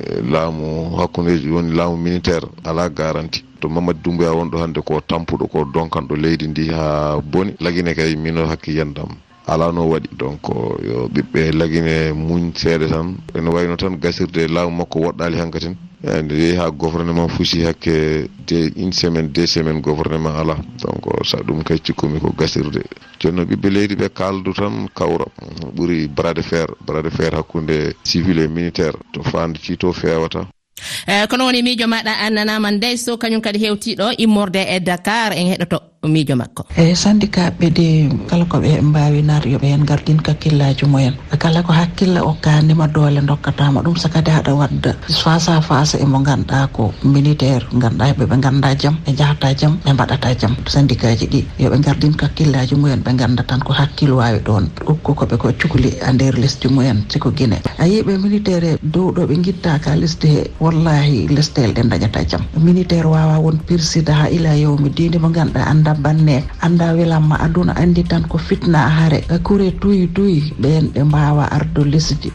eh, 0.00 0.20
laamu 0.32 0.96
hakkundeji 0.98 1.48
woni 1.50 1.74
laamu 1.76 1.96
militaire 1.96 2.46
ala 2.64 2.88
garanti. 2.88 3.44
To 3.60 3.68
mamadi 3.68 3.98
dumboya 4.04 4.32
wonɗo 4.32 4.56
hannde 4.58 4.80
ko 4.82 5.00
tampuɗo 5.00 5.46
ko 5.52 5.64
donkanɗo 5.74 6.14
leydi 6.16 6.46
ndi 6.48 6.64
ha 6.68 7.16
boni. 7.32 7.54
Lagine 7.60 7.94
kay 7.94 8.16
mino 8.16 8.46
hakkillendam 8.46 9.08
ala 9.46 9.72
no 9.72 9.88
waɗi. 9.90 10.08
Donc 10.18 10.42
yo 10.88 11.08
ɓiɓɓe 11.14 11.52
lagine 11.58 12.12
muñ 12.12 12.52
seeɗa 12.54 12.86
tan. 12.88 13.16
Ene 13.34 13.48
wayno 13.50 13.76
tan 13.76 13.96
gasirde 14.02 14.48
laamu 14.48 14.76
makko 14.76 14.98
woɗɗali 15.00 15.36
hankaten 15.38 15.76
nde 16.22 16.34
yehi 16.34 16.56
ha 16.56 16.70
gouvernement 16.70 17.28
fuusi 17.30 17.62
hakke 17.64 18.28
de 18.46 18.72
une 18.76 18.92
semaine 18.92 19.28
deux 19.28 19.46
semaine 19.46 19.80
gouvernement 19.80 20.34
ala. 20.40 20.56
Donc 20.82 21.04
sa 21.24 21.38
ɗum 21.38 21.62
kay 21.64 21.78
cikkumi 21.78 22.20
ko 22.20 22.32
gasirde. 22.38 22.82
Joni 23.20 23.36
noon 23.36 23.46
ɓiɓɓe 23.48 23.70
leydi 23.70 23.94
ɓe 23.96 24.08
kaldu 24.08 24.52
tan 24.52 24.88
kawra. 24.94 25.24
Ɓuuri 25.74 26.08
bras 26.08 26.34
de 26.34 26.42
fer 26.42 26.66
bras 26.86 27.02
de 27.02 27.10
fer 27.10 27.32
hakkude 27.34 27.94
civil 28.04 28.38
et 28.40 28.48
militaire. 28.48 28.96
To 29.12 29.22
fande 29.22 29.58
cito 29.58 29.92
fewata 29.92 30.46
kono 31.28 31.44
woni 31.46 31.62
miijo 31.62 31.86
maɗa 31.86 32.12
annanaman 32.26 32.74
ndey 32.76 32.96
so 32.96 33.16
kañum 33.16 33.40
kadi 33.40 33.58
hewtiɗo 33.58 34.06
immorde 34.18 34.60
e 34.68 34.80
dakar 34.80 35.32
en 35.32 35.48
heɗoto. 35.52 35.93
miijo 36.08 36.36
makko. 36.36 36.64
Eyyi 36.76 36.94
sandikaɓe 36.96 37.70
de 37.74 38.08
kala 38.28 38.44
ko 38.44 38.58
ɓe 38.58 38.80
mbawi 38.82 39.22
nar 39.22 39.42
yoɓe 39.46 39.66
hen 39.72 39.84
gardin 39.84 40.20
kakkillaji 40.22 40.84
mumen. 40.86 41.14
Kala 41.38 41.62
ko 41.62 41.72
hakkilla 41.72 42.22
o 42.24 42.36
kandima 42.40 42.86
doole 42.88 43.20
dokkatama 43.20 43.80
ɗum 43.82 43.96
so 43.96 44.08
kadi 44.08 44.30
haɗa 44.30 44.54
wadda. 44.54 44.94
Face 45.22 45.48
à 45.48 45.60
face 45.60 45.94
emo 46.00 46.18
ganduɗa 46.20 46.68
ko 46.72 46.92
militaire 47.04 47.64
ganduɗa 47.72 48.14
ɓeɓe 48.18 48.40
ganda 48.40 48.74
jaam 48.74 48.96
ɓe 49.06 49.12
jahata 49.16 49.54
jaam 49.54 49.78
ɓe 49.84 49.92
mbaɗata 49.92 50.34
jaam 50.40 50.54
syndicat 50.66 51.18
ji 51.18 51.26
ɗi 51.26 51.44
yoɓe 51.58 51.78
gardin 51.84 52.12
kakkillaji 52.14 52.74
mumen 52.74 53.00
ɓe 53.02 53.16
ganda 53.16 53.42
tan 53.42 53.60
ko 53.60 53.72
hakkille 53.72 54.12
wawi 54.14 54.38
ɗon 54.46 54.68
ukko 54.86 55.12
koɓe 55.14 55.36
ko 55.36 55.48
cuhli 55.60 55.88
e 55.88 56.00
a 56.02 56.12
nder 56.12 56.34
lesdi 56.38 56.68
mumen 56.68 57.04
siko 57.08 57.30
guine 57.30 57.58
a 57.78 57.84
yiɓe 57.86 58.18
militaire 58.22 58.78
dow 58.82 59.12
ɗo 59.12 59.26
ɓe 59.26 59.34
guitta 59.44 59.78
ka 59.78 59.96
lesdi 59.96 60.26
he 60.28 60.50
wallahi 60.60 61.28
lesdel 61.28 61.72
ɗe 61.74 61.82
dañata 61.88 62.24
jaam 62.28 62.42
militaire 62.58 63.06
wawa 63.06 63.38
won 63.38 63.58
pirsida 63.66 64.12
ha 64.14 64.28
ila 64.30 64.54
yewmi 64.56 64.90
dinde 64.90 65.18
mo 65.18 65.28
ganduɗa 65.28 65.64
anda 65.66 65.93
banne 66.02 66.44
anda 66.60 66.92
welamma 66.94 67.36
aduna 67.40 67.72
andi 67.76 68.02
tan 68.04 68.22
ko 68.28 68.38
fitna 68.38 68.88
haare. 68.96 69.20
Kure 69.42 69.70
tuyi 69.80 70.06
tuyi 70.14 70.52
ɓen 70.60 70.92
ɓe 70.94 71.00
mbawa 71.04 71.44
ardo 71.52 71.84
lesdi. 71.84 72.32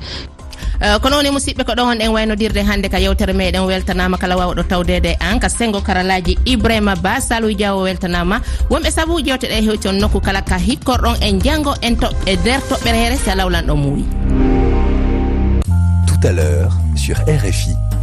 Eh, 0.81 0.95
ko 1.03 1.09
noon 1.11 1.25
e 1.27 1.31
musidɓe 1.35 1.63
ko 1.67 1.73
ɗon 1.75 1.99
en 1.99 2.11
waynodirde 2.15 2.63
hannde 2.63 2.87
ka 2.89 2.99
yewtere 2.99 3.33
meɗen 3.33 3.65
weltanama 3.67 4.17
kala 4.17 4.35
wawɗo 4.39 4.63
tawdede 4.63 5.11
e 5.11 5.17
an 5.19 5.39
ka 5.39 5.49
sengo 5.49 5.81
karalaji 5.81 6.37
ibrahima 6.45 6.95
ba 6.95 7.19
salou 7.19 7.51
diawo 7.51 7.83
weltanama 7.83 8.39
wonɓe 8.71 8.89
saabu 8.91 9.19
jewteɗe 9.19 9.59
e 9.59 9.61
hewti 9.67 9.87
on 9.89 9.99
nokku 9.99 10.21
kala 10.23 10.41
ka 10.41 10.55
hikkorɗon 10.57 11.19
en 11.21 11.41
janggo 11.43 11.73
en 11.81 11.95
toɓɓe 11.99 12.31
nder 12.39 12.61
toɓɓere 12.69 12.95
here 12.95 13.17
si 13.17 13.29
alawlanɗo 13.29 13.75
muuyi. 13.75 14.05
Tout 16.07 16.27
à 16.27 16.31
l'heure 16.31 16.71
sur 16.95 17.15
rfi 17.27 17.88